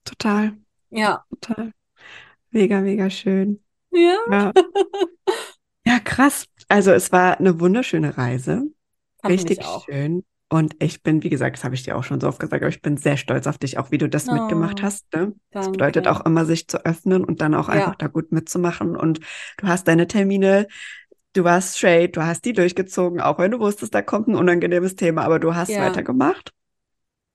[0.05, 0.57] Total,
[0.89, 1.25] Ja.
[1.31, 1.73] total.
[2.51, 3.63] Mega, mega schön.
[3.91, 4.17] Ja.
[4.31, 4.53] Ja.
[5.87, 6.45] Ja, krass.
[6.69, 8.67] Also es war eine wunderschöne Reise.
[9.23, 10.23] Fand Richtig schön.
[10.51, 12.71] Und ich bin, wie gesagt, das habe ich dir auch schon so oft gesagt, aber
[12.71, 15.05] ich bin sehr stolz auf dich, auch wie du das mitgemacht Oh, hast.
[15.15, 15.35] Ne?
[15.51, 17.75] Das bedeutet auch immer, sich zu öffnen und dann auch Ja.
[17.75, 18.97] einfach da gut mitzumachen.
[18.97, 19.21] Und
[19.59, 20.67] du hast deine Termine,
[21.35, 24.97] du warst straight, du hast die durchgezogen, auch wenn du wusstest, da kommt ein unangenehmes
[24.97, 25.79] Thema, aber du hast Ja.
[25.79, 26.53] weitergemacht.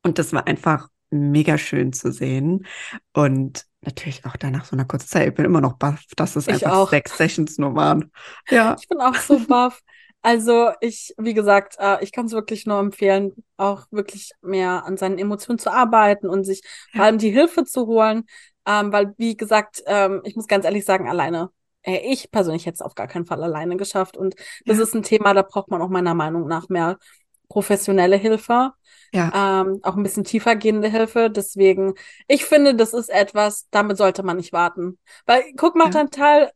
[0.04, 2.66] Und das war einfach mega schön zu sehen.
[3.14, 5.28] Und natürlich auch danach so einer kurzen Zeit.
[5.30, 6.90] Ich bin immer noch baff, dass es Ich einfach auch.
[6.90, 8.12] sechs Sessions nur waren.
[8.50, 9.82] Ja, Ich bin auch so baff.
[10.26, 14.98] Also ich, wie gesagt, äh, ich kann es wirklich nur empfehlen, auch wirklich mehr an
[14.98, 16.62] seinen Emotionen zu arbeiten und sich
[16.96, 18.26] vor allem die Hilfe zu holen,
[18.66, 21.52] ähm, weil, wie gesagt, ähm, ich muss ganz ehrlich sagen, alleine,
[21.84, 24.84] äh, ich persönlich hätte es auf gar keinen Fall alleine geschafft und das Ja.
[24.84, 26.98] ist ein Thema, da braucht man auch meiner Meinung nach mehr
[27.50, 28.72] professionelle Hilfe,
[29.12, 31.30] ja, ähm, auch ein bisschen tiefer gehende Hilfe.
[31.30, 31.94] Deswegen,
[32.28, 35.00] ich finde, das ist etwas, damit sollte man nicht warten.
[35.26, 35.92] Weil, guck mal, Ja.
[35.92, 36.52] Chantal,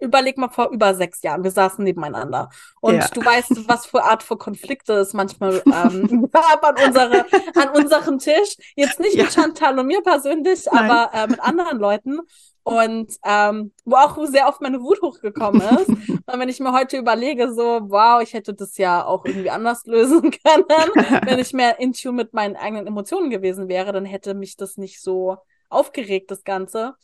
[0.00, 2.50] überleg mal vor über sechs Jahren, wir saßen nebeneinander.
[2.80, 3.08] Und Ja.
[3.14, 8.18] du weißt, was für Art von Konflikte es manchmal ähm, gab an, unsere, an unserem
[8.18, 8.56] Tisch.
[8.76, 9.24] Jetzt nicht Ja.
[9.24, 10.90] mit Chantal und mir persönlich, Nein.
[10.90, 12.20] aber äh, mit anderen Leuten.
[12.62, 15.94] Und ähm, wo auch sehr oft meine Wut hochgekommen ist.
[16.26, 19.86] Und wenn ich mir heute überlege, so, wow, ich hätte das ja auch irgendwie anders
[19.86, 20.90] lösen können,
[21.24, 24.76] wenn ich mehr in Tune mit meinen eigenen Emotionen gewesen wäre, dann hätte mich das
[24.76, 25.38] nicht so
[25.70, 26.94] aufgeregt, das Ganze.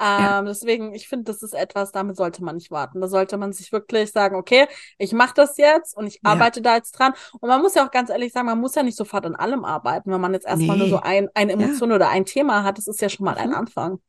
[0.00, 0.42] Ähm, Ja.
[0.42, 3.00] Deswegen, ich finde, das ist etwas, damit sollte man nicht warten.
[3.00, 4.66] Da sollte man sich wirklich sagen, okay,
[4.98, 6.30] ich mache das jetzt und ich Ja.
[6.32, 7.12] arbeite da jetzt dran.
[7.40, 9.64] Und man muss ja auch ganz ehrlich sagen, man muss ja nicht sofort an allem
[9.64, 10.90] arbeiten, wenn man jetzt erstmal nur Nee.
[10.90, 12.78] so ein, eine Emotion oder ein Thema hat.
[12.78, 13.54] Das ist ja schon mal ein Mhm.
[13.54, 14.00] Anfang.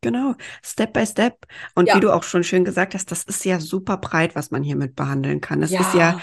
[0.00, 1.46] Genau, Step by Step.
[1.74, 1.94] Und Ja.
[1.94, 4.94] wie du auch schon schön gesagt hast, das ist ja super breit, was man hiermit
[4.96, 5.62] behandeln kann.
[5.62, 6.18] Es ist ja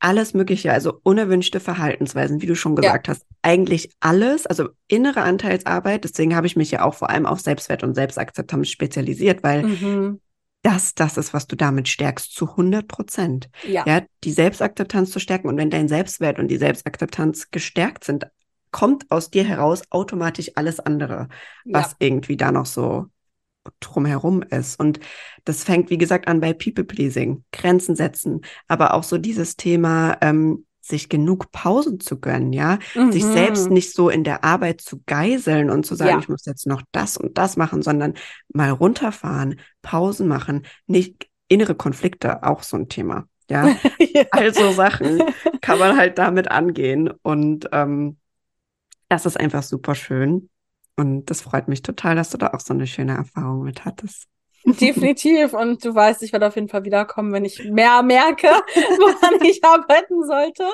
[0.00, 2.76] alles Mögliche, also unerwünschte Verhaltensweisen, wie du schon Ja.
[2.76, 3.24] gesagt hast.
[3.42, 6.04] Eigentlich alles, also innere Anteilsarbeit.
[6.04, 10.20] Deswegen habe ich mich ja auch vor allem auf Selbstwert und Selbstakzeptanz spezialisiert, weil Mhm.
[10.62, 13.48] das das ist, was du damit stärkst, zu 100 Prozent.
[13.62, 13.84] Ja.
[13.86, 15.48] Ja, die Selbstakzeptanz zu stärken.
[15.48, 18.26] Und wenn dein Selbstwert und die Selbstakzeptanz gestärkt sind,
[18.70, 21.28] kommt aus dir heraus automatisch alles andere
[21.64, 23.06] was irgendwie da noch so
[23.80, 24.78] drumherum ist.
[24.78, 25.00] Und
[25.44, 30.64] das fängt, wie gesagt, an bei People-Pleasing, Grenzen setzen, aber auch so dieses Thema, ähm,
[30.82, 33.12] sich genug Pausen zu gönnen, ja, mhm.
[33.12, 36.18] sich selbst nicht so in der Arbeit zu geiseln und zu sagen, ja.
[36.18, 38.14] ich muss jetzt noch das und das machen, sondern
[38.52, 43.26] mal runterfahren, Pausen machen, nicht innere Konflikte, auch so ein Thema.
[43.48, 43.68] Ja,
[43.98, 44.24] ja.
[44.30, 45.22] also Sachen
[45.60, 48.16] kann man halt damit angehen und ähm,
[49.08, 50.48] das ist einfach super schön.
[50.96, 54.26] Und das freut mich total, dass du da auch so eine schöne Erfahrung mit hattest.
[54.64, 55.54] Definitiv.
[55.54, 59.64] Und du weißt, ich werde auf jeden Fall wiederkommen, wenn ich mehr merke, woran ich
[59.64, 60.64] arbeiten sollte,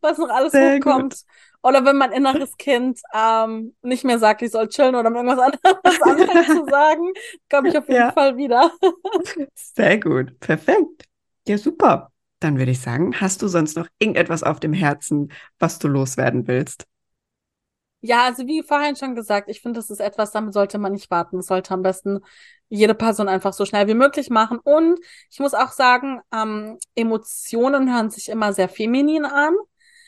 [0.00, 1.14] was noch alles Sehr hochkommt.
[1.14, 1.22] Gut.
[1.62, 6.02] Oder wenn mein inneres Kind ähm, nicht mehr sagt, ich soll chillen oder irgendwas anderes
[6.02, 7.12] anfängt zu sagen,
[7.50, 8.12] komme ich auf jeden ja.
[8.12, 8.70] Fall wieder.
[9.54, 10.38] Sehr gut.
[10.38, 11.06] Perfekt.
[11.48, 12.12] Ja, super.
[12.40, 16.46] Dann würde ich sagen, hast du sonst noch irgendetwas auf dem Herzen, was du loswerden
[16.46, 16.86] willst?
[18.06, 21.10] Ja, also wie vorhin schon gesagt, ich finde, das ist etwas, damit sollte man nicht
[21.10, 21.38] warten.
[21.40, 22.20] Es sollte am besten
[22.68, 24.58] jede Person einfach so schnell wie möglich machen.
[24.62, 29.54] Und ich muss auch sagen, ähm, Emotionen hören sich immer sehr feminin an.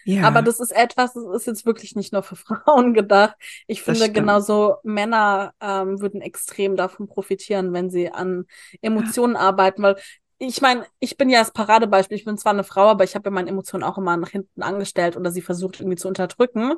[0.04, 0.22] Ja.
[0.22, 3.34] Aber das ist etwas, das ist jetzt wirklich nicht nur für Frauen gedacht.
[3.66, 8.46] Ich finde genauso Männer ähm, würden extrem davon profitieren, wenn sie an
[8.80, 9.40] Emotionen ja.
[9.40, 9.96] arbeiten, weil
[10.40, 12.16] ich meine, ich bin ja das Paradebeispiel.
[12.16, 14.62] Ich bin zwar eine Frau, aber ich habe ja meine Emotionen auch immer nach hinten
[14.62, 16.74] angestellt oder sie versucht irgendwie zu unterdrücken.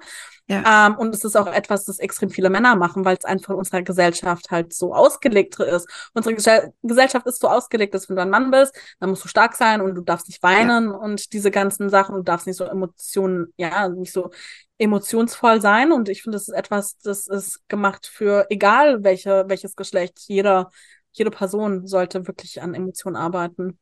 [0.48, 0.86] Ja.
[0.86, 3.56] Ähm, und es ist auch etwas, das extrem viele Männer machen, weil es einfach in
[3.56, 5.86] unserer Gesellschaft halt so ausgelegt ist.
[6.14, 9.28] Unsere Ge Gesellschaft ist so ausgelegt, dass wenn du ein Mann bist, dann musst du
[9.28, 10.96] stark sein und du darfst nicht weinen ja.
[10.96, 12.14] und diese ganzen Sachen.
[12.14, 14.30] Du darfst nicht so Emotionen, ja, nicht so
[14.78, 15.92] emotionsvoll sein.
[15.92, 20.18] Und ich finde, das ist etwas, das ist gemacht für egal welche, welches Geschlecht.
[20.28, 20.70] Jeder
[21.12, 23.78] jede Person sollte wirklich an Emotionen arbeiten.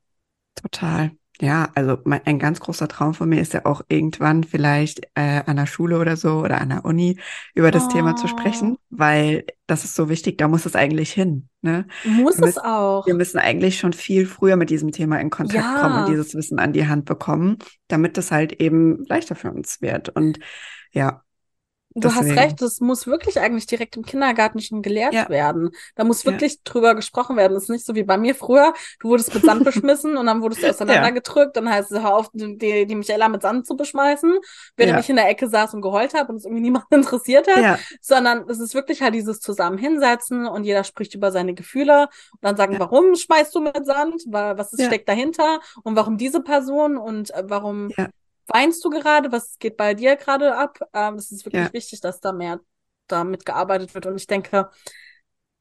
[0.55, 1.13] Total.
[1.41, 5.43] Ja, also mein, ein ganz großer Traum von mir ist ja auch irgendwann vielleicht äh,
[5.47, 7.21] an der Schule oder so oder an der Uni
[7.55, 7.89] über das oh.
[7.91, 8.85] Thema zu sprechen, oh.
[8.91, 11.49] weil das ist so wichtig, da muss es eigentlich hin.
[11.63, 11.87] Ne?
[12.03, 13.07] Muss müssen, es auch.
[13.07, 15.81] Wir müssen eigentlich schon viel früher mit diesem Thema in Kontakt ja.
[15.81, 19.81] kommen und dieses Wissen an die Hand bekommen, damit es halt eben leichter für uns
[19.81, 20.09] wird.
[20.09, 20.41] Und
[20.91, 21.23] ja,
[22.01, 22.31] Du Deswegen.
[22.31, 25.29] hast recht, das muss wirklich eigentlich direkt im Kindergarten schon gelehrt ja.
[25.29, 25.71] werden.
[25.97, 26.59] Da muss wirklich ja.
[26.65, 27.55] drüber gesprochen werden.
[27.55, 28.73] Das ist nicht so wie bei mir früher.
[29.01, 31.57] Du wurdest mit Sand beschmissen und dann wurdest du auseinandergedrückt.
[31.57, 31.63] Ja.
[31.63, 34.39] Dann heißt es, hör auf, die, die Michaela mit Sand zu beschmeißen,
[34.77, 37.81] während ich in der Ecke saß und geheult habe und es irgendwie niemand interessiert hat.
[38.01, 42.43] Sondern es ist wirklich halt dieses Zusammen hinsetzen und jeder spricht über seine Gefühle und
[42.43, 44.23] dann sagen, warum schmeißt du mit Sand?
[44.29, 45.61] Was ist, steckt dahinter?
[45.83, 46.97] Und warum diese Person?
[46.97, 47.91] Und äh, warum
[48.49, 49.31] weinst du gerade?
[49.33, 50.79] Was geht bei dir gerade ab?
[50.93, 51.73] Ähm, es ist wirklich ja.
[51.73, 52.61] wichtig, dass da mehr
[53.07, 54.07] damit gearbeitet wird.
[54.07, 54.71] Und ich denke,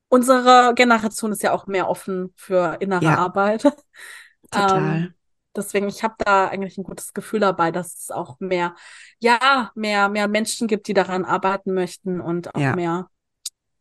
[0.09, 3.17] unsere Generation ist ja auch mehr offen für innere ja.
[3.17, 3.63] Arbeit.
[4.51, 4.97] Total.
[4.97, 5.13] Ähm,
[5.55, 8.75] deswegen, ich habe da eigentlich ein gutes Gefühl dabei, dass es auch mehr,
[9.19, 12.75] ja, mehr, mehr Menschen gibt, die daran arbeiten möchten und auch ja.
[12.75, 13.09] mehr,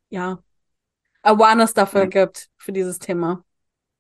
[0.08, 0.38] ja,
[1.22, 2.06] Awareness dafür ja.
[2.06, 3.44] gibt für dieses Thema.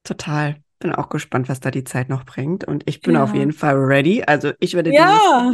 [0.04, 2.64] Total bin auch gespannt, was da die Zeit noch bringt.
[2.64, 3.24] Und ich bin ja.
[3.24, 4.22] auf jeden Fall ready.
[4.22, 5.52] Also ich werde ja.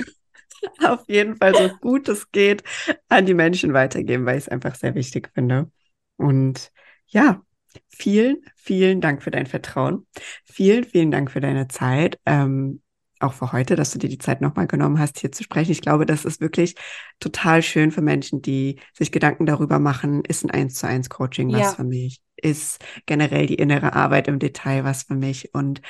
[0.84, 2.62] auf jeden Fall so gut es geht
[3.08, 5.70] an die Menschen weitergeben, weil ich es einfach sehr wichtig finde.
[6.16, 6.70] Und
[7.06, 7.42] ja,
[7.88, 10.06] vielen, vielen Dank für dein Vertrauen.
[10.44, 12.18] Vielen, vielen Dank für deine Zeit.
[12.26, 12.81] Ähm,
[13.22, 15.72] auch für heute, dass du dir die Zeit nochmal genommen hast, hier zu sprechen.
[15.72, 16.74] Ich glaube, das ist wirklich
[17.20, 21.52] total schön für Menschen, die sich Gedanken darüber machen, ist ein eins zu eins Coaching
[21.52, 21.72] was ja.
[21.72, 22.20] für mich?
[22.36, 25.54] Ist generell die innere Arbeit im Detail was für mich?
[25.54, 25.80] Und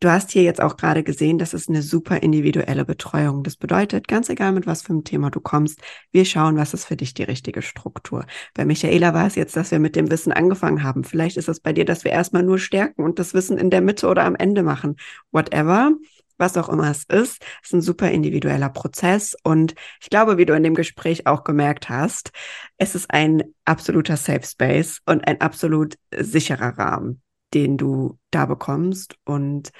[0.00, 3.42] Du hast hier jetzt auch gerade gesehen, das ist eine super individuelle Betreuung.
[3.42, 5.80] Das bedeutet, ganz egal mit was für einem Thema du kommst,
[6.12, 8.24] wir schauen, was ist für dich die richtige Struktur.
[8.54, 11.02] Bei Michaela war es jetzt, dass wir mit dem Wissen angefangen haben.
[11.02, 13.80] Vielleicht ist es bei dir, dass wir erstmal nur stärken und das Wissen in der
[13.80, 14.94] Mitte oder am Ende machen.
[15.32, 15.90] Whatever
[16.38, 19.36] was auch immer es ist, ist ein super individueller Prozess.
[19.42, 22.30] Und ich glaube, wie du in dem Gespräch auch gemerkt hast,
[22.76, 27.22] es ist ein absoluter Safe Space und ein absolut sicherer Rahmen,
[27.54, 29.70] den du da bekommst und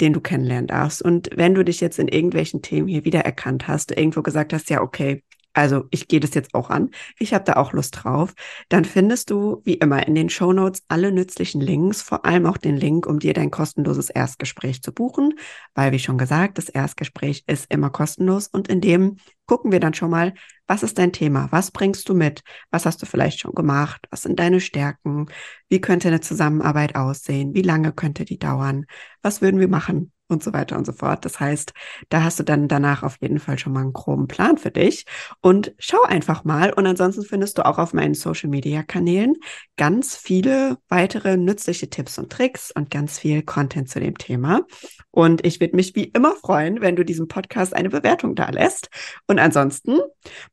[0.00, 1.02] den du kennenlernen darfst.
[1.02, 4.80] Und wenn du dich jetzt in irgendwelchen Themen hier wiedererkannt hast, irgendwo gesagt hast, ja,
[4.80, 5.22] okay,
[5.54, 8.34] also ich gehe das jetzt auch an, ich habe da auch Lust drauf,
[8.68, 12.58] dann findest du wie immer in den Show Notes alle nützlichen Links, vor allem auch
[12.58, 15.34] den Link, um dir dein kostenloses Erstgespräch zu buchen,
[15.74, 19.94] weil wie schon gesagt, das Erstgespräch ist immer kostenlos und in dem gucken wir dann
[19.94, 20.34] schon mal,
[20.66, 21.48] was ist dein Thema?
[21.50, 22.42] Was bringst du mit?
[22.70, 24.06] Was hast du vielleicht schon gemacht?
[24.10, 25.26] Was sind deine Stärken?
[25.68, 27.54] Wie könnte eine Zusammenarbeit aussehen?
[27.54, 28.86] Wie lange könnte die dauern?
[29.22, 30.12] Was würden wir machen?
[30.34, 31.24] Und so weiter und so fort.
[31.24, 31.72] Das heißt,
[32.10, 35.06] da hast du dann danach auf jeden Fall schon mal einen groben Plan für dich
[35.40, 36.72] und schau einfach mal.
[36.72, 39.36] Und ansonsten findest du auch auf meinen Social Media Kanälen
[39.76, 44.62] ganz viele weitere nützliche Tipps und Tricks und ganz viel Content zu dem Thema.
[45.10, 48.88] Und ich würde mich wie immer freuen, wenn du diesem Podcast eine Bewertung da lässt.
[49.26, 50.00] Und ansonsten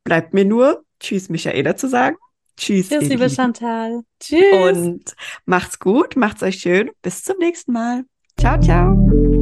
[0.03, 2.15] bleibt mir nur Tschüss, Michaela zu sagen.
[2.57, 2.89] Tschüss.
[2.89, 4.01] Tschüss, liebe Chantal.
[4.19, 4.43] Tschüss.
[4.53, 5.15] Und
[5.45, 6.91] macht's gut, macht's euch schön.
[7.01, 8.03] Bis zum nächsten Mal.
[8.39, 9.40] Ciao, ciao.